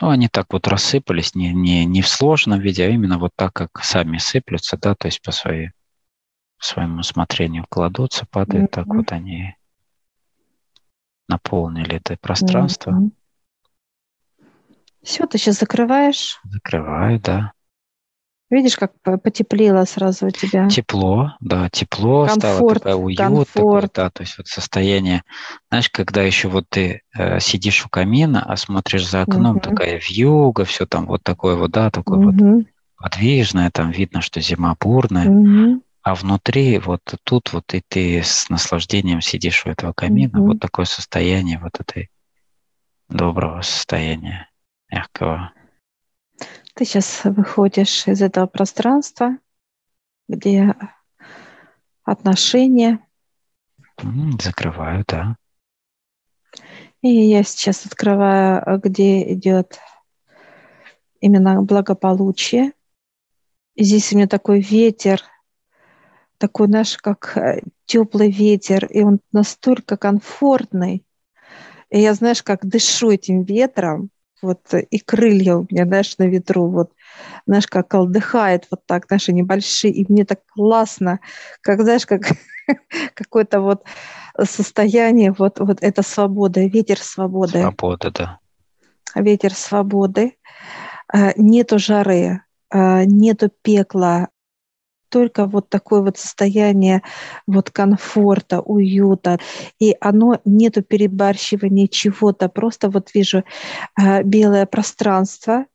Ну, 0.00 0.10
они 0.10 0.28
так 0.28 0.52
вот 0.52 0.66
рассыпались, 0.66 1.34
не, 1.34 1.52
не, 1.52 1.84
не 1.84 2.02
в 2.02 2.08
сложном 2.08 2.60
виде, 2.60 2.84
а 2.84 2.88
именно 2.88 3.18
вот 3.18 3.32
так, 3.36 3.52
как 3.52 3.82
сами 3.84 4.18
сыплются, 4.18 4.76
да, 4.76 4.94
то 4.94 5.06
есть 5.06 5.22
по 5.22 5.32
своей, 5.32 5.70
своему 6.58 7.00
усмотрению 7.00 7.66
кладутся, 7.68 8.26
падают, 8.30 8.70
mm-hmm. 8.70 8.74
так 8.74 8.86
вот 8.86 9.12
они 9.12 9.56
наполнили 11.28 11.96
это 11.96 12.16
пространство. 12.20 12.90
Mm-hmm. 12.90 13.10
Все, 15.02 15.26
ты 15.26 15.38
сейчас 15.38 15.58
закрываешь? 15.58 16.40
Закрываю, 16.44 17.20
да. 17.20 17.52
Видишь, 18.54 18.76
как 18.76 18.92
потеплело 19.02 19.84
сразу 19.84 20.28
у 20.28 20.30
тебя? 20.30 20.68
Тепло, 20.68 21.34
да, 21.40 21.68
тепло 21.70 22.26
комфорт, 22.26 22.38
стало, 22.38 22.74
такое 22.74 22.94
уют, 22.94 23.18
комфорт. 23.18 23.92
Такое, 23.92 24.06
да, 24.06 24.10
то 24.10 24.22
есть 24.22 24.38
вот 24.38 24.46
состояние, 24.46 25.24
знаешь, 25.70 25.90
когда 25.90 26.22
еще 26.22 26.46
вот 26.46 26.66
ты 26.68 27.02
э, 27.18 27.40
сидишь 27.40 27.84
у 27.84 27.88
камина, 27.88 28.44
а 28.44 28.56
смотришь 28.56 29.08
за 29.08 29.22
окном, 29.22 29.56
угу. 29.56 29.60
такая 29.60 29.98
вьюга, 29.98 30.64
все 30.64 30.86
там 30.86 31.06
вот 31.06 31.24
такое 31.24 31.56
вот, 31.56 31.72
да, 31.72 31.90
такое 31.90 32.18
угу. 32.18 32.30
вот 32.30 32.66
подвижное, 32.96 33.72
там 33.72 33.90
видно, 33.90 34.20
что 34.20 34.40
зима 34.40 34.76
бурная, 34.78 35.28
угу. 35.28 35.82
а 36.02 36.14
внутри 36.14 36.78
вот 36.78 37.00
тут 37.24 37.52
вот 37.52 37.74
и 37.74 37.82
ты 37.88 38.22
с 38.22 38.48
наслаждением 38.50 39.20
сидишь 39.20 39.66
у 39.66 39.68
этого 39.68 39.92
камина, 39.92 40.38
угу. 40.38 40.52
вот 40.52 40.60
такое 40.60 40.84
состояние 40.84 41.58
вот 41.58 41.80
этой 41.80 42.08
доброго 43.08 43.62
состояния, 43.62 44.48
мягкого. 44.88 45.50
Ты 46.74 46.84
сейчас 46.84 47.22
выходишь 47.24 48.08
из 48.08 48.20
этого 48.20 48.46
пространства, 48.46 49.38
где 50.28 50.74
отношения. 52.02 52.98
Закрываю, 54.42 55.04
да. 55.06 55.36
И 57.00 57.08
я 57.08 57.44
сейчас 57.44 57.86
открываю, 57.86 58.80
где 58.80 59.32
идет 59.34 59.78
именно 61.20 61.62
благополучие. 61.62 62.72
И 63.76 63.84
здесь 63.84 64.12
у 64.12 64.16
меня 64.16 64.26
такой 64.26 64.60
ветер, 64.60 65.22
такой 66.38 66.66
наш, 66.66 66.96
как 66.96 67.36
э, 67.36 67.62
теплый 67.86 68.30
ветер, 68.30 68.86
и 68.86 69.02
он 69.02 69.20
настолько 69.32 69.96
комфортный. 69.96 71.04
И 71.90 72.00
я, 72.00 72.14
знаешь, 72.14 72.42
как 72.42 72.66
дышу 72.66 73.10
этим 73.10 73.42
ветром, 73.42 74.10
вот 74.44 74.60
и 74.72 74.98
крылья 74.98 75.56
у 75.56 75.66
меня, 75.68 75.84
знаешь, 75.84 76.16
на 76.18 76.24
ветру, 76.24 76.68
вот, 76.68 76.92
знаешь, 77.46 77.66
как 77.66 77.88
колдыхает 77.88 78.66
вот 78.70 78.80
так, 78.86 79.10
наши 79.10 79.32
небольшие, 79.32 79.92
и 79.92 80.10
мне 80.10 80.24
так 80.24 80.40
классно, 80.46 81.20
как, 81.60 81.82
знаешь, 81.82 82.06
как 82.06 82.22
какое-то 83.14 83.60
вот 83.60 83.84
состояние, 84.42 85.34
вот, 85.36 85.58
вот 85.60 85.78
это 85.80 86.02
свобода, 86.02 86.60
ветер 86.60 86.98
свободы. 86.98 87.60
Свобода, 87.60 88.10
да. 88.10 88.38
Ветер 89.14 89.54
свободы. 89.54 90.36
А, 91.08 91.32
нету 91.36 91.78
жары, 91.78 92.42
а, 92.70 93.04
нету 93.04 93.50
пекла, 93.62 94.28
только 95.14 95.46
вот 95.46 95.68
такое 95.68 96.00
вот 96.00 96.18
состояние 96.18 97.02
вот 97.46 97.70
комфорта, 97.70 98.60
уюта, 98.60 99.38
и 99.78 99.94
оно 100.00 100.40
нету 100.44 100.82
перебарщивания 100.82 101.86
чего-то, 101.86 102.48
просто 102.48 102.90
вот 102.90 103.14
вижу 103.14 103.44
э, 103.96 104.24
белое 104.24 104.66
пространство, 104.66 105.66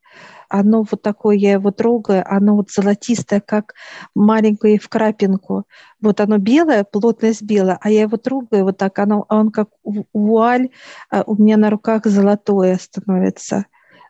оно 0.50 0.84
вот 0.92 1.02
такое, 1.02 1.38
я 1.38 1.54
его 1.54 1.72
трогаю, 1.72 2.22
оно 2.28 2.58
вот 2.58 2.70
золотистое, 2.70 3.40
как 3.40 3.76
маленькую 4.14 4.74
в. 4.74 5.64
Вот 6.02 6.20
оно 6.20 6.38
белое, 6.38 6.84
плотность 6.84 7.44
белая, 7.44 7.78
а 7.80 7.90
я 7.90 8.02
его 8.02 8.18
трогаю 8.18 8.66
вот 8.66 8.78
так, 8.78 9.00
оно, 9.00 9.26
он 9.30 9.52
как 9.52 9.70
вуаль 10.14 10.70
а 11.10 11.24
у 11.26 11.42
меня 11.42 11.56
на 11.56 11.70
руках 11.70 12.06
золотое 12.06 12.76
становится, 12.76 13.68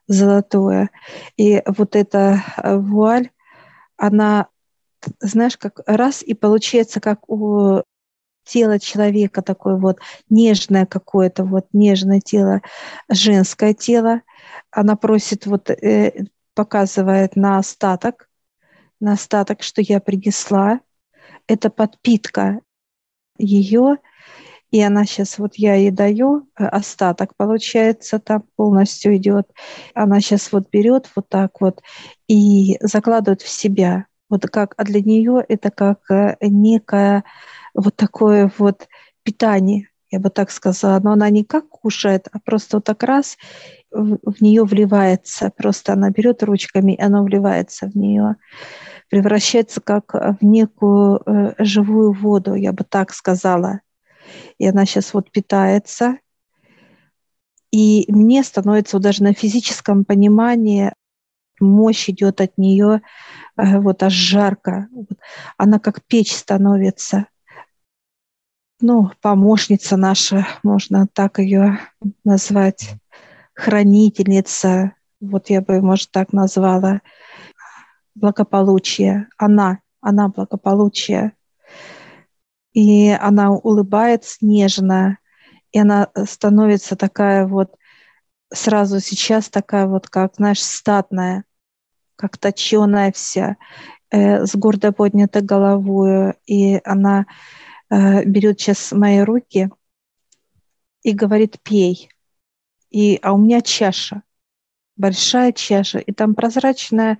золотое. 0.07 0.89
И 1.37 1.61
вот 1.67 1.95
эта 1.95 2.41
э, 2.57 2.77
вуаль, 2.77 3.29
она 3.95 4.47
знаешь, 5.19 5.57
как 5.57 5.81
раз 5.85 6.21
и 6.21 6.33
получается, 6.33 6.99
как 6.99 7.29
у 7.29 7.83
тела 8.49 8.79
человека 8.79 9.41
такое 9.41 9.75
вот 9.75 9.99
нежное 10.29 10.85
какое-то, 10.85 11.43
вот 11.43 11.67
нежное 11.73 12.19
тело, 12.19 12.61
женское 13.09 13.73
тело. 13.73 14.21
Она 14.71 14.95
просит, 14.95 15.45
вот 15.45 15.69
э, 15.69 16.25
показывает 16.55 17.35
на 17.35 17.59
остаток, 17.59 18.29
на 18.99 19.13
остаток, 19.13 19.61
что 19.61 19.81
я 19.81 19.99
принесла. 19.99 20.81
Это 21.47 21.69
подпитка 21.69 22.61
ее, 23.37 23.97
и 24.71 24.81
она 24.81 25.05
сейчас, 25.05 25.39
вот 25.39 25.55
я 25.55 25.75
ей 25.75 25.91
даю, 25.91 26.47
э, 26.57 26.65
остаток 26.65 27.35
получается, 27.35 28.19
там 28.19 28.43
полностью 28.55 29.15
идет. 29.15 29.51
Она 29.93 30.21
сейчас 30.21 30.51
вот 30.51 30.69
берет 30.71 31.09
вот 31.15 31.29
так 31.29 31.61
вот 31.61 31.81
и 32.27 32.77
закладывает 32.81 33.41
в 33.41 33.49
себя 33.49 34.05
вот 34.29 34.45
как, 34.47 34.73
а 34.77 34.83
для 34.83 35.01
нее 35.01 35.43
это 35.47 35.71
как 35.71 36.09
э, 36.11 36.37
некое 36.41 37.23
вот 37.73 37.95
такое 37.95 38.51
вот 38.57 38.87
питание, 39.23 39.89
я 40.11 40.19
бы 40.19 40.29
так 40.29 40.51
сказала. 40.51 40.99
Но 40.99 41.11
она 41.11 41.29
не 41.29 41.43
как 41.43 41.69
кушает, 41.69 42.27
а 42.31 42.39
просто 42.39 42.77
вот 42.77 42.85
так 42.85 43.03
раз 43.03 43.37
в, 43.91 44.41
нее 44.41 44.63
вливается. 44.63 45.51
Просто 45.55 45.93
она 45.93 46.09
берет 46.09 46.43
ручками, 46.43 46.93
и 46.93 47.01
она 47.01 47.23
вливается 47.23 47.87
в 47.87 47.95
нее. 47.95 48.35
Превращается 49.09 49.81
как 49.81 50.13
в 50.13 50.37
некую 50.41 51.21
э, 51.25 51.55
живую 51.59 52.13
воду, 52.13 52.53
я 52.53 52.71
бы 52.71 52.83
так 52.83 53.11
сказала. 53.11 53.81
И 54.59 54.67
она 54.67 54.85
сейчас 54.85 55.13
вот 55.13 55.31
питается. 55.31 56.17
И 57.71 58.05
мне 58.07 58.43
становится 58.43 58.97
вот 58.97 59.03
даже 59.03 59.23
на 59.23 59.33
физическом 59.33 60.05
понимании 60.05 60.91
мощь 61.59 62.09
идет 62.09 62.41
от 62.41 62.57
нее, 62.57 63.01
э, 63.57 63.79
вот 63.79 64.03
аж 64.03 64.13
жарко. 64.13 64.87
Она 65.57 65.79
как 65.79 66.03
печь 66.05 66.35
становится. 66.35 67.27
Ну, 68.81 69.11
помощница 69.21 69.97
наша, 69.97 70.47
можно 70.63 71.07
так 71.11 71.39
ее 71.39 71.79
назвать, 72.23 72.91
хранительница, 73.53 74.93
вот 75.19 75.49
я 75.49 75.61
бы, 75.61 75.81
может, 75.81 76.11
так 76.11 76.31
назвала. 76.33 77.01
благополучие. 78.15 79.27
Она, 79.37 79.79
она 80.01 80.29
благополучие. 80.29 81.33
И 82.73 83.09
она 83.09 83.51
улыбается 83.51 84.37
нежно, 84.41 85.17
и 85.71 85.79
она 85.79 86.09
становится 86.25 86.95
такая 86.95 87.47
вот 87.47 87.75
сразу 88.53 88.99
сейчас 88.99 89.49
такая 89.49 89.87
вот, 89.87 90.09
как, 90.09 90.35
знаешь, 90.35 90.61
статная, 90.63 91.43
как 92.19 92.37
точеная 92.37 93.13
вся, 93.13 93.55
э, 94.11 94.45
с 94.45 94.53
гордо 94.53 94.91
поднятой 94.91 95.41
головой. 95.41 96.33
И 96.45 96.81
она 96.83 97.27
э, 97.89 98.25
берет 98.25 98.59
сейчас 98.59 98.91
мои 98.91 99.21
руки 99.21 99.69
и 101.01 101.13
говорит, 101.13 101.61
пей. 101.63 102.09
И, 102.89 103.17
а 103.21 103.31
у 103.31 103.37
меня 103.37 103.61
чаша, 103.61 104.23
большая 104.97 105.53
чаша, 105.53 105.99
и 105.99 106.11
там 106.11 106.35
прозрачная 106.35 107.19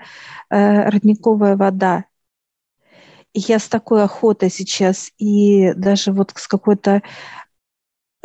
э, 0.50 0.90
родниковая 0.90 1.56
вода. 1.56 2.04
И 3.32 3.40
я 3.40 3.60
с 3.60 3.70
такой 3.70 4.04
охотой 4.04 4.50
сейчас, 4.50 5.14
и 5.18 5.72
даже 5.76 6.12
вот 6.12 6.34
с 6.36 6.48
какой-то 6.48 7.04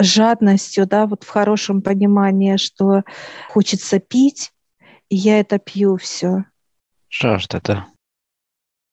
жадностью, 0.01 0.89
да, 0.89 1.07
вот 1.07 1.23
в 1.23 1.29
хорошем 1.29 1.83
понимании, 1.83 2.57
что 2.57 3.05
хочется 3.49 4.01
пить, 4.01 4.53
и 5.09 5.15
я 5.15 5.39
это 5.39 5.61
пью 5.61 5.99
все. 5.99 6.47
Жажда, 7.17 7.61
да. 7.63 7.87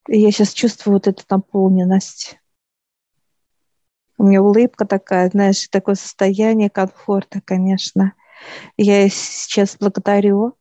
Я 0.08 0.32
сейчас 0.32 0.54
чувствую 0.54 0.96
вот 0.96 1.08
эту 1.08 1.24
наполненность. 1.28 2.40
У 4.18 4.24
меня 4.26 4.44
улыбка 4.44 4.86
такая, 4.86 5.28
знаешь, 5.32 5.68
такое 5.70 5.96
состояние 5.96 6.70
комфорта, 6.70 7.42
конечно. 7.42 8.14
Я 8.78 9.10
сейчас 9.10 9.76
благодарю, 9.76 10.56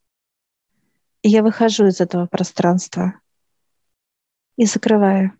и 1.21 1.29
я 1.29 1.43
выхожу 1.43 1.87
из 1.87 2.01
этого 2.01 2.27
пространства 2.27 3.21
и 4.57 4.65
закрываю. 4.65 5.33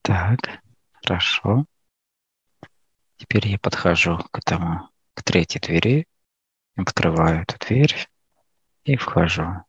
Так, 0.00 0.62
хорошо. 0.92 1.66
Теперь 3.18 3.48
я 3.48 3.58
подхожу 3.58 4.16
к 4.30 4.38
этому, 4.38 4.88
к 5.12 5.22
третьей 5.22 5.60
двери, 5.60 6.06
открываю 6.76 7.42
эту 7.42 7.58
дверь 7.58 8.08
и 8.84 8.96
вхожу. 8.96 9.64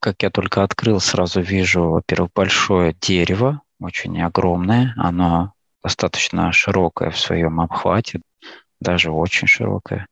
Как 0.00 0.22
я 0.22 0.30
только 0.30 0.62
открыл, 0.62 1.00
сразу 1.00 1.40
вижу, 1.40 1.90
во-первых, 1.90 2.30
большое 2.34 2.94
дерево, 3.00 3.62
очень 3.78 4.20
огромное. 4.20 4.94
Оно 4.96 5.52
достаточно 5.82 6.50
широкое 6.52 7.10
в 7.10 7.18
своем 7.18 7.60
обхвате, 7.60 8.20
даже 8.80 9.10
очень 9.10 9.46
широкое. 9.46 10.08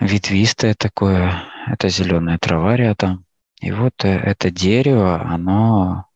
Ветвистое 0.00 0.74
такое, 0.74 1.44
это 1.66 1.88
зеленая 1.88 2.38
трава 2.38 2.76
рядом. 2.76 3.26
И 3.60 3.70
вот 3.70 4.04
э, 4.04 4.08
это 4.08 4.50
дерево, 4.50 5.20
оно, 5.20 6.06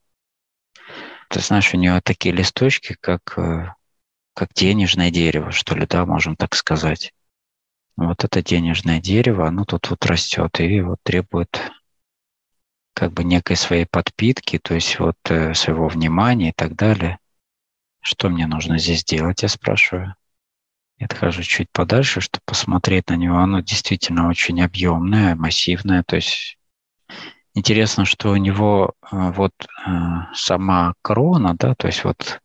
ты 1.28 1.40
знаешь, 1.40 1.74
у 1.74 1.76
него 1.76 2.00
такие 2.02 2.34
листочки, 2.34 2.96
как 2.98 3.38
э, 3.38 3.74
как 4.34 4.52
денежное 4.52 5.10
дерево, 5.10 5.52
что 5.52 5.76
ли, 5.76 5.86
да, 5.86 6.04
можем 6.04 6.36
так 6.36 6.54
сказать. 6.54 7.12
Вот 7.96 8.24
это 8.24 8.42
денежное 8.42 9.00
дерево, 9.00 9.46
оно 9.46 9.64
тут 9.64 9.88
вот 9.90 10.04
растет 10.06 10.58
и 10.60 10.80
вот 10.80 10.98
требует 11.02 11.72
как 12.94 13.12
бы 13.12 13.24
некой 13.24 13.56
своей 13.56 13.86
подпитки, 13.86 14.58
то 14.58 14.74
есть 14.74 14.98
вот 14.98 15.16
э, 15.28 15.54
своего 15.54 15.88
внимания 15.88 16.50
и 16.50 16.54
так 16.54 16.74
далее. 16.74 17.18
Что 18.00 18.28
мне 18.28 18.46
нужно 18.46 18.78
здесь 18.78 19.04
делать, 19.04 19.42
я 19.42 19.48
спрашиваю. 19.48 20.14
Я 20.98 21.06
отхожу 21.06 21.42
чуть 21.42 21.70
подальше, 21.72 22.20
чтобы 22.20 22.42
посмотреть 22.44 23.08
на 23.08 23.14
него. 23.14 23.38
Оно 23.38 23.60
действительно 23.60 24.28
очень 24.28 24.62
объемное, 24.62 25.34
массивное. 25.34 26.04
То 26.04 26.16
есть 26.16 26.56
интересно, 27.54 28.04
что 28.04 28.30
у 28.30 28.36
него 28.36 28.94
э, 29.02 29.32
вот 29.32 29.52
э, 29.86 29.90
сама 30.34 30.94
крона, 31.02 31.54
да, 31.58 31.74
то 31.74 31.88
есть 31.88 32.04
вот 32.04 32.40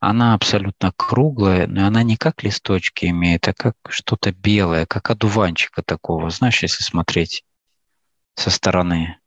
она 0.00 0.32
абсолютно 0.32 0.92
круглая, 0.96 1.66
но 1.66 1.86
она 1.86 2.02
не 2.02 2.16
как 2.16 2.42
листочки 2.42 3.06
имеет, 3.06 3.46
а 3.48 3.52
как 3.52 3.76
что-то 3.90 4.32
белое, 4.32 4.86
как 4.86 5.10
одуванчика 5.10 5.82
такого, 5.82 6.30
знаешь, 6.30 6.62
если 6.62 6.82
смотреть 6.82 7.44
со 8.34 8.50
стороны. 8.50 9.18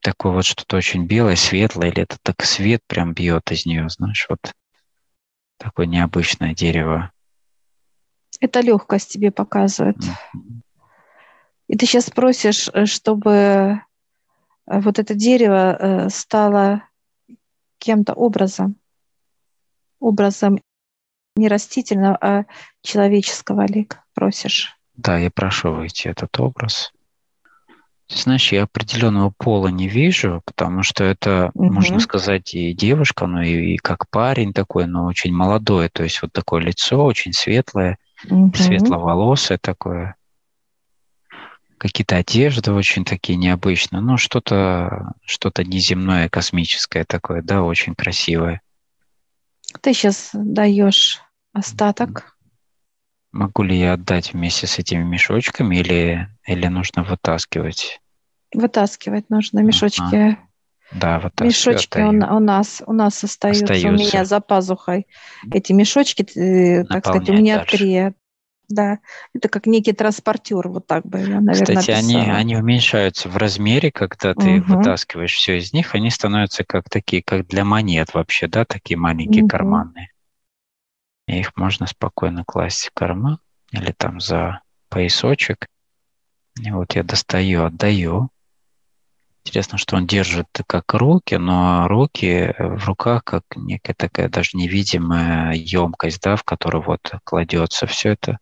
Такое 0.00 0.32
вот 0.32 0.46
что-то 0.46 0.76
очень 0.76 1.06
белое, 1.06 1.36
светлое, 1.36 1.90
или 1.90 2.02
это 2.02 2.16
так 2.22 2.42
свет 2.42 2.82
прям 2.86 3.12
бьет 3.12 3.52
из 3.52 3.66
нее, 3.66 3.88
знаешь, 3.90 4.26
вот 4.30 4.52
такое 5.58 5.86
необычное 5.86 6.54
дерево. 6.54 7.12
Это 8.40 8.60
легкость 8.60 9.12
тебе 9.12 9.30
показывает. 9.30 9.96
Mm-hmm. 9.98 10.60
И 11.68 11.76
ты 11.76 11.86
сейчас 11.86 12.10
просишь, 12.10 12.68
э, 12.72 12.86
чтобы 12.86 13.30
э, 13.30 13.80
вот 14.66 14.98
это 14.98 15.14
дерево 15.14 15.76
э, 15.78 16.08
стало 16.10 16.82
кем-то 17.78 18.12
образом 18.14 18.76
образом 20.04 20.60
не 21.36 21.48
растительного, 21.48 22.16
а 22.20 22.44
человеческого, 22.82 23.64
Олег, 23.64 23.98
просишь. 24.14 24.76
Да, 24.96 25.18
я 25.18 25.30
прошу 25.30 25.72
выйти 25.72 26.08
этот 26.08 26.38
образ. 26.38 26.92
Ты 28.06 28.18
знаешь, 28.18 28.52
я 28.52 28.64
определенного 28.64 29.32
пола 29.36 29.68
не 29.68 29.88
вижу, 29.88 30.42
потому 30.44 30.82
что 30.82 31.04
это, 31.04 31.50
угу. 31.54 31.72
можно 31.72 31.98
сказать, 32.00 32.54
и 32.54 32.74
девушка, 32.74 33.26
но 33.26 33.42
и, 33.42 33.74
и 33.74 33.76
как 33.78 34.08
парень 34.10 34.52
такой, 34.52 34.86
но 34.86 35.06
очень 35.06 35.32
молодой. 35.32 35.88
То 35.88 36.04
есть 36.04 36.20
вот 36.20 36.32
такое 36.32 36.60
лицо 36.60 37.02
очень 37.02 37.32
светлое, 37.32 37.96
угу. 38.28 38.54
светловолосое 38.54 39.58
такое. 39.58 40.16
Какие-то 41.78 42.16
одежды 42.16 42.72
очень 42.72 43.04
такие 43.04 43.36
необычные. 43.36 44.00
Ну, 44.00 44.16
что-то 44.16 45.14
что 45.24 45.50
неземное, 45.58 46.28
космическое 46.28 47.04
такое, 47.04 47.42
да, 47.42 47.62
очень 47.62 47.94
красивое. 47.94 48.60
Ты 49.80 49.92
сейчас 49.92 50.30
даешь 50.32 51.20
остаток. 51.52 52.36
Могу 53.32 53.62
ли 53.62 53.78
я 53.78 53.94
отдать 53.94 54.32
вместе 54.32 54.66
с 54.66 54.78
этими 54.78 55.02
мешочками 55.02 55.76
или, 55.76 56.28
или 56.46 56.66
нужно 56.68 57.02
вытаскивать? 57.02 58.00
Вытаскивать 58.52 59.28
нужно 59.30 59.60
мешочки. 59.60 60.02
Ага. 60.02 60.38
Да, 60.92 61.18
вот 61.18 61.40
Мешочки 61.40 61.98
у, 61.98 62.10
у 62.10 62.38
нас 62.38 62.82
у 62.86 62.92
нас 62.92 63.24
остаются, 63.24 63.64
остаются. 63.64 63.88
у 63.88 63.92
меня 63.92 64.24
за 64.24 64.40
пазухой. 64.40 65.06
Эти 65.50 65.72
мешочки, 65.72 66.22
э, 66.38 66.84
так 66.84 67.04
сказать, 67.04 67.28
у 67.30 67.32
меня 67.32 67.56
дальше. 67.56 67.76
три. 67.76 68.12
Да, 68.68 68.98
это 69.34 69.48
как 69.48 69.66
некий 69.66 69.92
транспортер, 69.92 70.68
вот 70.68 70.86
так 70.86 71.04
бы 71.04 71.18
я, 71.18 71.40
наверное, 71.40 71.54
Кстати, 71.54 71.90
они, 71.90 72.16
они 72.16 72.56
уменьшаются 72.56 73.28
в 73.28 73.36
размере, 73.36 73.92
когда 73.92 74.34
ты 74.34 74.60
угу. 74.60 74.76
вытаскиваешь 74.76 75.34
все 75.34 75.58
из 75.58 75.72
них, 75.72 75.94
они 75.94 76.10
становятся 76.10 76.64
как 76.64 76.88
такие, 76.88 77.22
как 77.22 77.46
для 77.46 77.64
монет 77.64 78.14
вообще, 78.14 78.48
да, 78.48 78.64
такие 78.64 78.96
маленькие 78.96 79.42
угу. 79.42 79.50
карманные. 79.50 80.10
И 81.26 81.40
их 81.40 81.56
можно 81.56 81.86
спокойно 81.86 82.44
класть 82.44 82.88
в 82.88 82.90
карман 82.92 83.38
или 83.70 83.92
там 83.92 84.20
за 84.20 84.60
поясочек. 84.88 85.66
И 86.60 86.70
вот 86.70 86.94
я 86.94 87.02
достаю, 87.02 87.64
отдаю. 87.64 88.30
Интересно, 89.44 89.76
что 89.76 89.96
он 89.96 90.06
держит 90.06 90.48
как 90.66 90.94
руки, 90.94 91.34
но 91.34 91.86
руки 91.86 92.54
в 92.58 92.86
руках 92.86 93.24
как 93.24 93.42
некая 93.56 93.94
такая 93.94 94.28
даже 94.30 94.56
невидимая 94.56 95.52
емкость, 95.52 96.22
да, 96.22 96.36
в 96.36 96.44
которую 96.44 96.82
вот 96.82 97.12
кладется 97.24 97.86
все 97.86 98.10
это. 98.10 98.38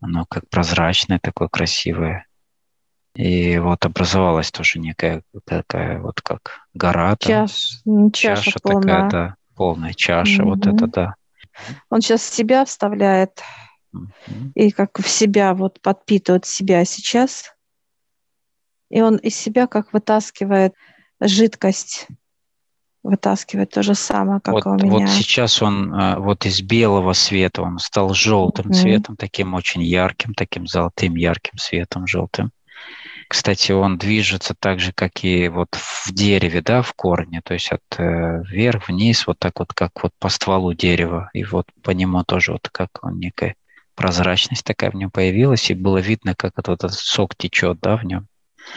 Оно 0.00 0.26
как 0.26 0.48
прозрачное, 0.48 1.18
такое 1.18 1.48
красивое. 1.48 2.26
И 3.14 3.58
вот 3.58 3.84
образовалась 3.86 4.50
тоже 4.50 4.78
некая 4.78 5.22
такая 5.44 6.00
вот 6.00 6.20
как 6.20 6.68
гора. 6.74 7.16
Чаш, 7.18 7.82
чаша, 8.12 8.44
чаша 8.44 8.58
такая, 8.62 9.10
да, 9.10 9.36
полная 9.54 9.94
чаша, 9.94 10.42
угу. 10.42 10.50
вот 10.50 10.66
это 10.66 10.86
да. 10.86 11.14
Он 11.88 12.02
сейчас 12.02 12.20
в 12.20 12.34
себя 12.34 12.66
вставляет 12.66 13.42
угу. 13.92 14.52
и 14.54 14.70
как 14.70 14.98
в 14.98 15.08
себя 15.08 15.54
вот 15.54 15.80
подпитывает 15.80 16.44
себя 16.44 16.84
сейчас. 16.84 17.54
И 18.90 19.00
он 19.00 19.16
из 19.16 19.34
себя 19.34 19.66
как 19.66 19.94
вытаскивает 19.94 20.74
жидкость 21.20 22.08
вытаскивать 23.06 23.70
то 23.70 23.82
же 23.82 23.94
самое, 23.94 24.40
как 24.40 24.54
вот, 24.54 24.66
у 24.66 24.74
меня. 24.74 24.90
Вот 24.90 25.08
сейчас 25.08 25.62
он 25.62 25.94
а, 25.94 26.18
вот 26.18 26.44
из 26.44 26.60
белого 26.60 27.12
света 27.12 27.62
он 27.62 27.78
стал 27.78 28.12
желтым 28.14 28.66
mm-hmm. 28.66 28.74
цветом, 28.74 29.16
таким 29.16 29.54
очень 29.54 29.82
ярким, 29.82 30.34
таким 30.34 30.66
золотым 30.66 31.16
ярким 31.16 31.58
светом 31.58 32.06
желтым. 32.06 32.50
Кстати, 33.28 33.72
он 33.72 33.98
движется 33.98 34.54
так 34.58 34.78
же, 34.78 34.92
как 34.92 35.24
и 35.24 35.48
вот 35.48 35.74
в 35.74 36.12
дереве, 36.12 36.62
да, 36.62 36.82
в 36.82 36.92
корне, 36.94 37.40
то 37.44 37.54
есть 37.54 37.72
от 37.72 37.82
э, 37.98 38.42
вверх, 38.44 38.88
вниз, 38.88 39.26
вот 39.26 39.38
так 39.40 39.58
вот, 39.58 39.72
как 39.72 39.90
вот 40.02 40.12
по 40.20 40.28
стволу 40.28 40.74
дерева. 40.74 41.28
И 41.32 41.42
вот 41.42 41.66
по 41.82 41.90
нему 41.90 42.22
тоже 42.22 42.52
вот 42.52 42.68
как 42.70 42.90
он 43.02 43.18
некая 43.18 43.56
прозрачность 43.96 44.64
такая 44.64 44.90
в 44.92 44.94
нем 44.94 45.10
появилась, 45.10 45.70
и 45.70 45.74
было 45.74 45.98
видно, 45.98 46.34
как 46.36 46.52
этот, 46.58 46.84
этот 46.84 46.92
сок 46.92 47.34
течет, 47.34 47.80
да, 47.80 47.96
в 47.96 48.04
нем. 48.04 48.28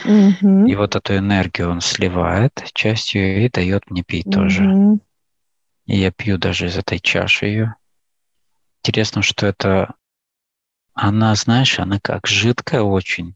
Угу. 0.05 0.67
И 0.67 0.75
вот 0.75 0.95
эту 0.95 1.17
энергию 1.17 1.69
он 1.69 1.81
сливает 1.81 2.63
частью 2.73 3.43
и 3.43 3.49
дает 3.49 3.89
мне 3.89 4.03
пить 4.03 4.27
угу. 4.27 4.33
тоже. 4.33 4.99
И 5.85 5.97
я 5.97 6.11
пью 6.11 6.37
даже 6.37 6.67
из 6.67 6.77
этой 6.77 6.99
чаши 6.99 7.45
ее. 7.47 7.75
Интересно, 8.83 9.21
что 9.21 9.47
это 9.47 9.95
она, 10.93 11.35
знаешь, 11.35 11.79
она 11.79 11.99
как 11.99 12.27
жидкая 12.27 12.81
очень, 12.81 13.35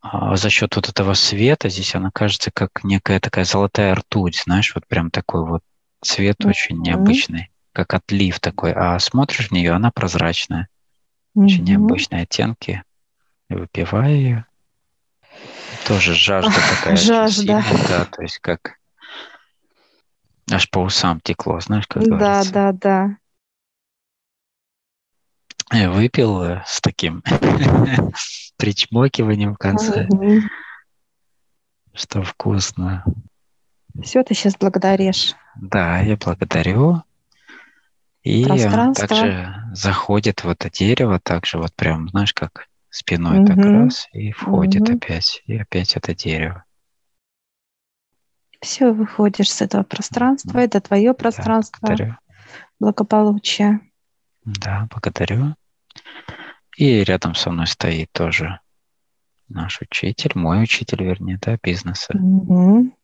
а, 0.00 0.36
за 0.36 0.48
счет 0.48 0.76
вот 0.76 0.88
этого 0.88 1.14
света 1.14 1.68
здесь 1.68 1.94
она 1.94 2.10
кажется 2.10 2.50
как 2.52 2.84
некая 2.84 3.20
такая 3.20 3.44
золотая 3.44 3.94
ртуть, 3.94 4.42
знаешь, 4.44 4.74
вот 4.74 4.86
прям 4.86 5.10
такой 5.10 5.44
вот 5.44 5.62
цвет 6.00 6.36
mm-hmm. 6.40 6.48
очень 6.48 6.78
необычный, 6.80 7.50
как 7.72 7.94
отлив 7.94 8.38
такой. 8.40 8.72
А 8.72 8.98
смотришь 8.98 9.48
в 9.48 9.52
нее, 9.52 9.72
она 9.72 9.90
прозрачная, 9.90 10.68
mm-hmm. 11.36 11.44
очень 11.44 11.64
необычные 11.64 12.22
оттенки. 12.22 12.82
И 13.50 13.54
выпивая 13.54 14.10
ее, 14.10 14.46
тоже 15.86 16.14
жажда 16.14 16.52
такая. 16.52 16.96
Жажда. 16.96 17.62
Сильная, 17.62 17.88
да, 17.88 18.04
то 18.04 18.22
есть 18.22 18.38
как 18.38 18.78
аж 20.50 20.70
по 20.70 20.80
усам 20.80 21.20
текло, 21.20 21.60
знаешь, 21.60 21.86
как 21.86 22.02
да, 22.04 22.08
говорится. 22.08 22.52
Да, 22.52 22.72
да, 22.72 23.16
да. 25.70 25.90
Выпил 25.90 26.42
э, 26.42 26.62
с 26.66 26.80
таким 26.80 27.22
причмокиванием 28.56 29.54
в 29.54 29.58
конце, 29.58 30.06
угу. 30.08 30.40
что 31.92 32.22
вкусно. 32.22 33.04
Все, 34.02 34.22
ты 34.22 34.34
сейчас 34.34 34.56
благодаришь. 34.56 35.34
Да, 35.56 36.00
я 36.00 36.16
благодарю. 36.16 37.02
И 38.22 38.44
также 38.44 39.54
заходит 39.72 40.44
в 40.44 40.48
это 40.48 40.70
дерево, 40.70 41.20
также 41.20 41.58
вот 41.58 41.74
прям, 41.74 42.08
знаешь, 42.08 42.32
как 42.32 42.66
спиной 42.98 43.40
угу. 43.40 43.46
так 43.46 43.56
раз, 43.56 44.08
и 44.12 44.32
входит 44.32 44.82
угу. 44.82 44.96
опять, 44.96 45.42
и 45.46 45.56
опять 45.56 45.96
это 45.96 46.14
дерево. 46.14 46.64
Все, 48.60 48.92
выходишь 48.92 49.52
с 49.52 49.62
этого 49.62 49.84
пространства, 49.84 50.58
это 50.58 50.80
твое 50.80 51.14
пространство. 51.14 51.78
Да, 51.82 51.88
благодарю. 51.88 52.16
Благополучие. 52.80 53.80
Да, 54.44 54.88
благодарю. 54.90 55.54
И 56.76 57.04
рядом 57.04 57.34
со 57.34 57.50
мной 57.50 57.66
стоит 57.66 58.10
тоже 58.12 58.60
наш 59.48 59.80
учитель, 59.80 60.32
мой 60.34 60.62
учитель, 60.62 61.02
вернее, 61.02 61.38
да, 61.40 61.56
бизнеса. 61.62 62.12
Угу. 62.14 62.96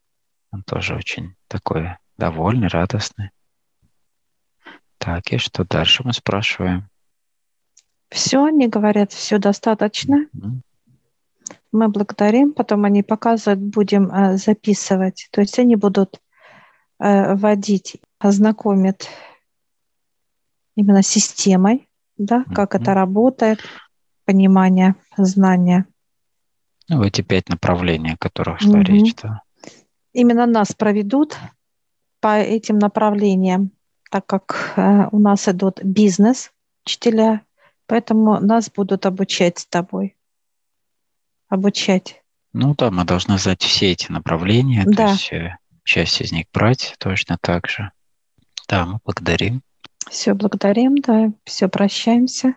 Он 0.52 0.62
тоже 0.64 0.94
очень 0.94 1.34
такой 1.48 1.96
довольный, 2.16 2.68
радостный. 2.68 3.30
Так, 4.98 5.32
и 5.32 5.38
что 5.38 5.64
дальше 5.64 6.02
мы 6.04 6.12
спрашиваем? 6.12 6.88
Все, 8.10 8.44
они 8.44 8.68
говорят, 8.68 9.12
все 9.12 9.38
достаточно. 9.38 10.26
Мы 11.72 11.88
благодарим, 11.88 12.52
потом 12.52 12.84
они 12.84 13.02
показывают, 13.02 13.60
будем 13.60 14.10
э, 14.10 14.36
записывать. 14.36 15.28
То 15.32 15.40
есть 15.40 15.58
они 15.58 15.74
будут 15.74 16.20
э, 17.00 17.34
вводить, 17.34 17.96
ознакомят 18.20 19.08
именно 20.76 21.02
системой, 21.02 21.88
да, 22.16 22.42
mm-hmm. 22.42 22.54
как 22.54 22.74
это 22.76 22.94
работает, 22.94 23.60
понимание, 24.24 24.94
знание. 25.16 25.86
Ну, 26.88 27.02
эти 27.02 27.22
пять 27.22 27.48
направлений, 27.48 28.12
о 28.12 28.16
которых 28.16 28.60
шла 28.60 28.80
mm-hmm. 28.80 28.84
речь, 28.84 29.14
да. 29.16 29.42
Именно 30.12 30.46
нас 30.46 30.72
проведут 30.72 31.36
по 32.20 32.38
этим 32.38 32.78
направлениям, 32.78 33.72
так 34.10 34.26
как 34.26 34.74
э, 34.76 35.08
у 35.10 35.18
нас 35.18 35.48
идут 35.48 35.82
бизнес, 35.82 36.52
учителя, 36.86 37.43
Поэтому 37.86 38.40
нас 38.40 38.70
будут 38.70 39.06
обучать 39.06 39.58
с 39.58 39.66
тобой. 39.66 40.16
Обучать. 41.48 42.22
Ну 42.52 42.74
да, 42.74 42.90
мы 42.90 43.04
должны 43.04 43.38
знать 43.38 43.62
все 43.62 43.92
эти 43.92 44.10
направления, 44.10 44.84
да. 44.86 45.06
то 45.06 45.12
есть 45.12 45.32
э, 45.32 45.56
часть 45.84 46.20
из 46.20 46.32
них 46.32 46.46
брать 46.52 46.94
точно 46.98 47.36
так 47.40 47.68
же. 47.68 47.90
Да, 48.68 48.86
мы 48.86 48.98
благодарим. 49.04 49.62
Все, 50.08 50.34
благодарим, 50.34 50.96
да, 50.96 51.32
все, 51.44 51.68
прощаемся. 51.68 52.54